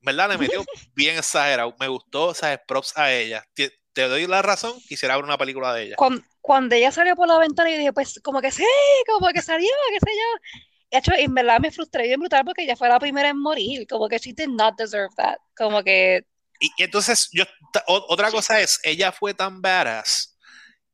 [0.00, 0.30] ¿Verdad?
[0.30, 0.64] Le metió
[0.94, 1.74] bien exagerado.
[1.78, 3.44] Me gustó, sea, props a ella.
[3.92, 5.96] Te, doy la razón, quisiera ver una película de ella.
[6.40, 8.64] Cuando, ella salió por la ventana, y dije, pues, como que sí,
[9.06, 10.58] como que salió, qué sé yo.
[10.90, 13.86] De hecho, en verdad me frustré bien brutal porque ella fue la primera en morir.
[13.88, 15.36] Como que she did not deserve that.
[15.56, 16.26] Como que.
[16.60, 17.44] Y, entonces, yo,
[17.86, 20.36] otra cosa es, ella fue tan badass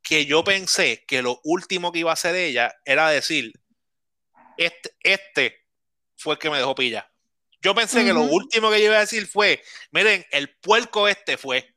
[0.03, 3.53] que yo pensé que lo último que iba a hacer ella era decir,
[4.57, 5.67] este, este
[6.17, 7.11] fue el que me dejó pilla.
[7.61, 11.37] Yo pensé que lo último que yo iba a decir fue, miren, el puerco este
[11.37, 11.75] fue.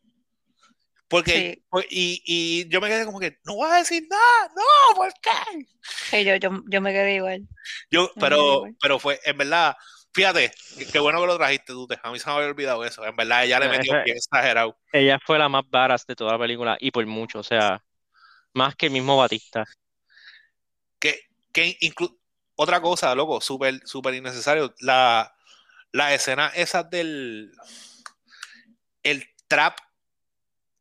[1.11, 5.11] Porque, y, y, yo me quedé como que, no voy a decir nada, no, ¿por
[5.21, 5.67] qué?
[6.09, 7.45] Sí, yo, yo, yo me quedé igual.
[7.91, 9.75] Yo, pero, pero fue, en verdad,
[10.13, 10.53] fíjate,
[10.89, 13.43] qué bueno que lo trajiste tú, a mí se me había olvidado eso, en verdad,
[13.43, 14.77] ella le metió bien exagerado.
[14.93, 17.83] Ella fue la más varas de toda la película, y por mucho, o sea,
[18.53, 19.65] más que el mismo Batista.
[20.97, 21.19] Que,
[21.51, 21.77] que
[22.55, 24.73] otra cosa, loco, súper, súper innecesario.
[24.79, 25.35] La,
[25.91, 27.51] la escena esa del
[29.03, 29.77] el trap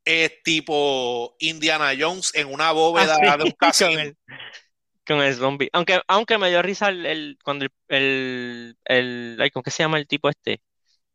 [0.04, 4.12] es tipo Indiana Jones en una bóveda ah, de un casino.
[5.06, 5.68] Con el, zombie.
[5.72, 8.76] Aunque, aunque me dio risa el, cuando el, el,
[9.38, 10.60] el ¿cómo que se llama el tipo este?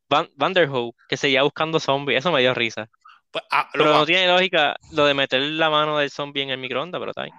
[0.10, 2.90] Van, Vanderhoof, que seguía buscando zombies, eso me dio risa.
[3.32, 6.58] Pues, ah, pero no tiene lógica lo de meter la mano del zombie en el
[6.58, 7.32] microondas, pero está ahí.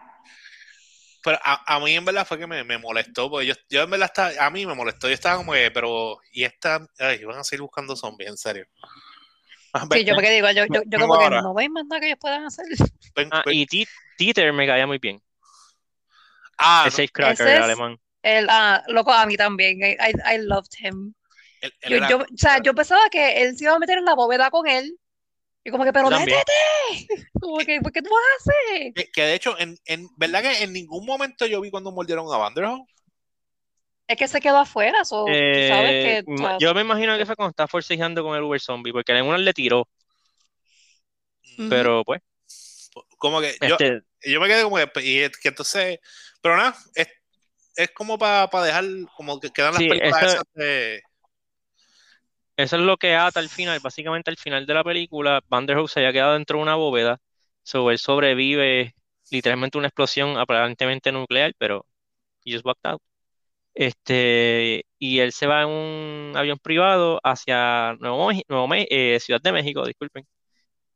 [1.22, 4.46] Pero a, mí en verdad fue que me, molestó, porque yo, yo, en verdad estaba,
[4.46, 7.62] a mí me molestó, yo estaba como que, pero, y esta, ay, van a seguir
[7.62, 8.66] buscando zombies, en serio.
[9.76, 12.06] Ah, sí, yo me digo, yo, yo, yo como que no veis más nada que
[12.06, 12.64] ellos puedan hacer.
[13.30, 13.66] ah, y
[14.16, 15.20] Títer me caía muy bien.
[16.58, 17.98] Ah, el Safe Cracker, el alemán.
[18.22, 19.96] El, ah, loco, a mí también, I,
[20.34, 21.14] I, loved him.
[21.88, 24.66] yo, o sea, yo pensaba que él se iba a meter en la bóveda con
[24.66, 24.98] él,
[25.66, 26.52] y como que, pero métete.
[27.40, 28.94] Como que, ¿por qué tú haces?
[28.94, 32.32] Que, que de hecho, en, en, ¿verdad que en ningún momento yo vi cuando mordieron
[32.32, 32.88] a Vanderhoof?
[34.08, 37.50] Es que se quedó afuera, so, eh, sabes que, Yo me imagino que fue cuando
[37.50, 39.88] estaba forcejeando con el Uber Zombie, porque en una le tiró.
[41.68, 42.22] Pero pues.
[43.18, 45.98] Como que yo, este yo me quedé como que, y que entonces,
[46.40, 47.08] pero nada, es,
[47.74, 48.84] es como para pa dejar,
[49.16, 51.02] como que quedan las películas esas de
[52.56, 56.00] eso es lo que ata al final, básicamente al final de la película, Vanderhoof se
[56.00, 57.20] había quedado dentro de una bóveda,
[57.62, 58.94] so él sobrevive
[59.30, 61.84] literalmente una explosión aparentemente nuclear, pero
[62.44, 63.02] he just walked out.
[63.76, 69.52] Este, y él se va en un avión privado hacia Nuevo, Nuevo eh, Ciudad de
[69.52, 70.26] México, disculpen,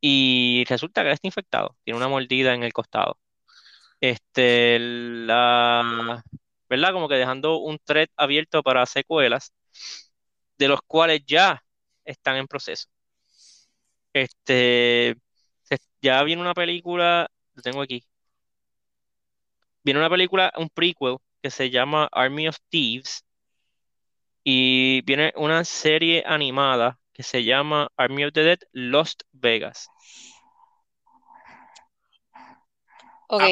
[0.00, 3.18] y resulta que está infectado, tiene una mordida en el costado.
[4.00, 6.24] Este, la,
[6.68, 6.92] ¿verdad?
[6.92, 9.52] Como que dejando un thread abierto para secuelas
[10.58, 11.62] de los cuales ya
[12.04, 12.88] están en proceso.
[14.12, 15.16] Este,
[16.02, 18.04] ya viene una película, lo tengo aquí.
[19.82, 23.24] Viene una película, un prequel que se llama Army of Thieves
[24.44, 29.88] y viene una serie animada que se llama Army of the Dead Lost Vegas.
[33.28, 33.42] Ok.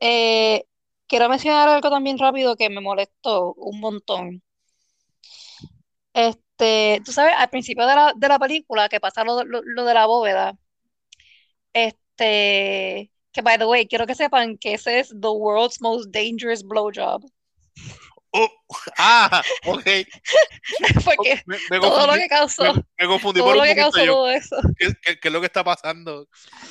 [0.00, 0.64] Eh,
[1.06, 4.42] quiero mencionar algo también rápido que me molestó un montón.
[6.12, 9.94] Este, tú sabes, al principio de la, de la película que pasa lo, lo, de
[9.94, 10.56] la bóveda,
[11.72, 16.62] este, que by the way, quiero que sepan que ese es the world's most dangerous
[16.62, 17.24] blowjob.
[18.32, 18.48] Oh,
[18.98, 19.84] ah, ok.
[21.04, 22.74] Porque todo lo que causó.
[22.98, 24.56] Me, confundí todo por lo que causó todo eso.
[24.78, 26.26] ¿Qué, ¿Qué, es lo que está pasando?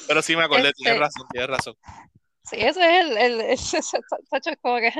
[0.07, 1.76] Pero sí me acordé, tienes este razón, tienes razón.
[2.44, 3.91] Sí, ese es el, el, ese, es
[4.61, 4.91] como que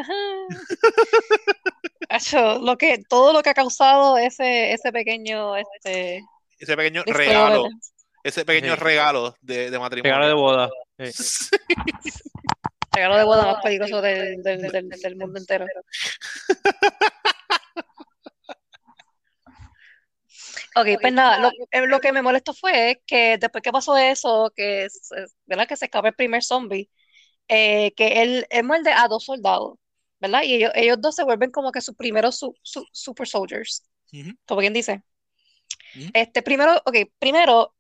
[2.62, 6.22] lo que, todo lo que ha causado ese, ese pequeño este,
[6.58, 7.68] ese pequeño regalo
[8.24, 10.70] ese pequeño regalo de, de, matrimonio regalo de boda
[12.92, 15.66] regalo de boda más peligroso del, del, del, del mundo entero
[20.76, 24.52] Ok, pues nada, lo, eh, lo que me molestó fue que después que pasó eso,
[24.56, 25.68] que, se- ¿verdad?
[25.68, 26.90] Que se escapa el primer zombie,
[27.48, 29.78] eh, que él, él muerde a dos soldados,
[30.20, 30.42] ¿verdad?
[30.44, 33.88] Y ellos, ellos dos se vuelven como que sus primeros su- su- super soldiers,
[34.48, 35.04] como quien dice.
[36.14, 37.76] Este, primero, ok, primero,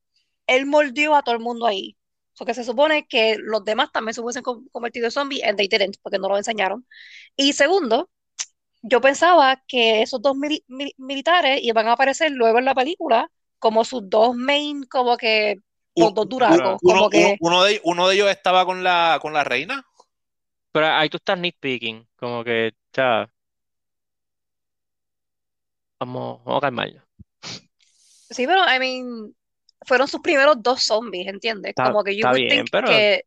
[0.45, 1.97] él mordió a todo el mundo ahí.
[2.37, 5.67] Porque se supone que los demás también se hubiesen con- convertido en zombies, and they
[5.67, 6.85] didn't, porque no lo enseñaron.
[7.35, 8.09] Y segundo,
[8.81, 10.63] yo pensaba que esos dos mili-
[10.97, 13.29] militares iban a aparecer luego en la película
[13.59, 15.57] como sus dos main, como que
[15.95, 18.83] los Un- dos duracos, Uno, como que, uno- uno de, uno de ellos estaba con
[18.83, 19.85] la, con la reina.
[20.71, 23.29] Pero ahí tú estás nitpicking, como que, sea,
[25.99, 27.03] vamos, vamos a calmarnos.
[28.29, 29.35] sí, pero, I mean,
[29.85, 31.69] fueron sus primeros dos zombies, ¿entiendes?
[31.71, 33.25] Está, Como que think pero que,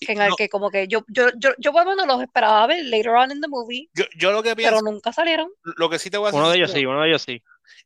[0.00, 2.22] que, en el No, que como que yo, yo, yo, yo por lo menos los
[2.22, 5.50] esperaba ver later on in the movie, yo, yo lo que pero pienso, nunca salieron.
[5.62, 7.42] lo que sí te voy a uno de decir, ellos sí, uno de ellos sí.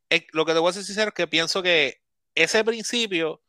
[0.08, 2.00] es- lo que te voy a decir sincero es que pienso que
[2.34, 3.42] ese principio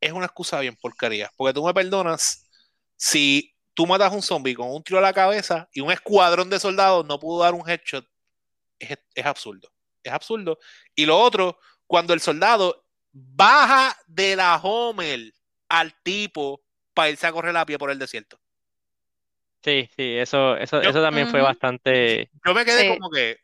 [0.00, 1.30] es una excusa bien porquería.
[1.36, 2.46] Porque tú me perdonas
[2.96, 6.48] si tú matas a un zombie con un tiro a la cabeza y un escuadrón
[6.50, 8.06] de soldados no pudo dar un headshot.
[8.78, 9.70] Es, es absurdo.
[10.02, 10.58] Es absurdo.
[10.94, 15.32] Y lo otro, cuando el soldado baja de la Homer
[15.68, 16.62] al tipo
[16.94, 18.38] para irse a correr a pie por el desierto.
[19.62, 22.30] Sí, sí, eso, eso, Yo, eso también fue bastante.
[22.46, 22.86] yo me quedé sí.
[22.86, 23.36] como que,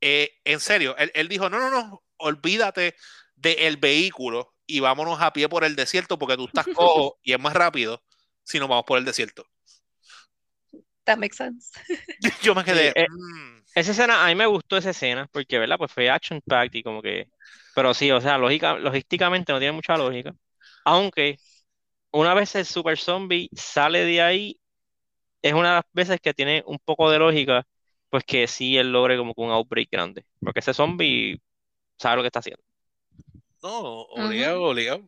[0.00, 2.94] eh, en serio, él, él dijo, no, no, no, olvídate
[3.36, 7.40] del vehículo y vámonos a pie por el desierto porque tú estás cojo y es
[7.40, 8.02] más rápido
[8.44, 9.44] si nos vamos por el desierto.
[11.06, 11.70] That makes sense.
[12.42, 13.62] Yo me Sí, quedé, eh, "Mm".
[13.74, 15.78] esa escena, a mí me gustó esa escena, porque, ¿verdad?
[15.78, 17.28] Pues fue action packed y como que.
[17.78, 20.34] Pero sí, o sea, lógica, logísticamente no tiene mucha lógica.
[20.84, 21.38] Aunque
[22.10, 24.60] una vez el super zombie sale de ahí,
[25.42, 27.64] es una de las veces que tiene un poco de lógica,
[28.10, 30.26] pues que sí él logre como que un outbreak grande.
[30.40, 31.40] Porque ese zombie
[31.96, 32.64] sabe lo que está haciendo.
[33.62, 35.04] no, obligado, obligado.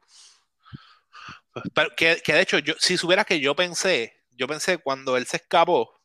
[1.74, 5.26] Pero que, que de hecho, yo, si supieras que yo pensé, yo pensé cuando él
[5.26, 6.00] se escapó,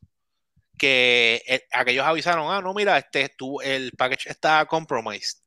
[0.80, 5.45] que eh, aquellos avisaron, ah, no, mira, este, tú, el package está compromised.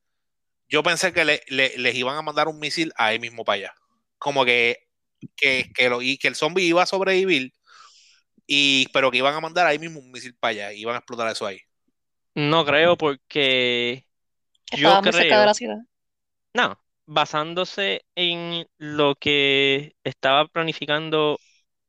[0.69, 3.73] Yo pensé que le- le- les iban a mandar un misil ahí mismo para allá.
[4.19, 4.87] Como que,
[5.35, 7.53] que, que, lo, y que el zombie iba a sobrevivir,
[8.47, 10.99] y, pero que iban a mandar ahí mismo un misil para allá, y iban a
[10.99, 11.61] explotar eso ahí.
[12.35, 14.07] No creo porque
[14.71, 15.77] yo Estaba muy cerca de creo, la ciudad.
[16.53, 21.41] no, basándose en lo que estaba planificando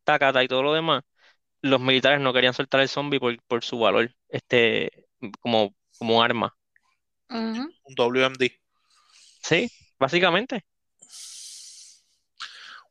[0.05, 1.05] Takata y todo lo demás,
[1.63, 5.07] los militares no querían soltar el zombie por, por su valor, este,
[5.41, 6.57] como, como arma.
[7.89, 8.60] Un WMD,
[9.43, 10.65] Sí, básicamente.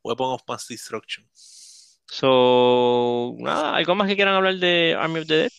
[0.03, 1.27] Weapon of Mass Destruction.
[2.05, 5.51] So, nada, ¿algo más que quieran hablar de Army of the Dead?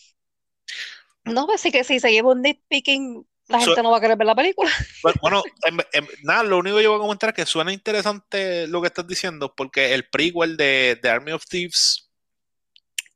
[1.25, 4.27] No, pues sí que si seguimos nitpicking, la So- gente no va a querer ver
[4.27, 4.69] la película.
[5.03, 7.71] Bueno, bueno, en- en- nada, lo único que yo voy a comentar es que suena
[7.71, 12.09] interesante lo que estás diciendo, porque el prequel de, de Army of Thieves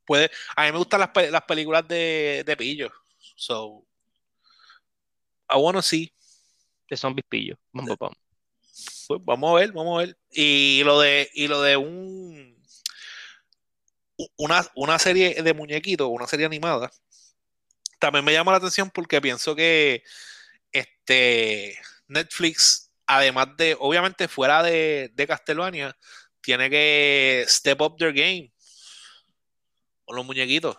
[0.06, 0.30] puede.
[0.56, 2.90] A mí me gustan las, las películas de, de pillo.
[3.36, 3.84] So,
[5.50, 6.12] I wanna see.
[6.88, 7.56] De zombies pillo.
[7.72, 8.14] Bam, bam, bam.
[9.08, 10.18] Pues vamos a ver, vamos a ver.
[10.30, 12.56] Y lo de, y lo de un
[14.36, 16.90] una, una serie de muñequitos, una serie animada,
[17.98, 20.02] también me llama la atención porque pienso que
[20.72, 25.96] este Netflix, además de, obviamente fuera de, de Castlevania,
[26.40, 28.52] tiene que step up their game
[30.04, 30.76] con los muñequitos.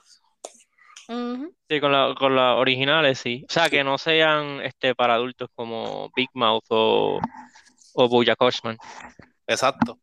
[1.08, 3.46] Sí, con la, con las originales, sí.
[3.50, 7.20] O sea, que no sean este, para adultos como Big Mouth o,
[7.94, 8.78] o Bojack Horseman.
[9.48, 10.00] Exacto.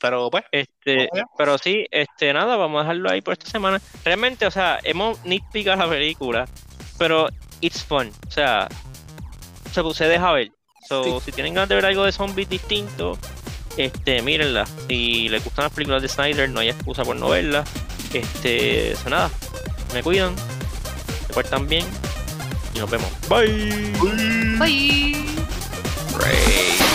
[0.00, 1.24] Pero pues, Este, vamos allá.
[1.38, 3.80] pero sí, este, nada, vamos a dejarlo ahí por esta semana.
[4.04, 6.46] Realmente, o sea, hemos nitpicado la película,
[6.98, 7.28] pero
[7.60, 8.12] it's fun.
[8.28, 8.68] O sea,
[9.72, 10.52] se, se deja ver.
[10.88, 11.10] So, Sí.
[11.26, 13.18] si tienen ganas de ver algo de zombies distinto,
[13.76, 14.66] este, mírenla.
[14.88, 17.68] Si les gustan las películas de Snyder, no hay excusa por no verlas.
[18.16, 19.30] Este, eso nada.
[19.92, 20.34] Me cuidan,
[21.26, 21.84] se portan bien
[22.74, 23.08] y nos vemos.
[23.28, 23.92] Bye.
[24.58, 25.16] Bye.
[26.18, 26.85] Ray.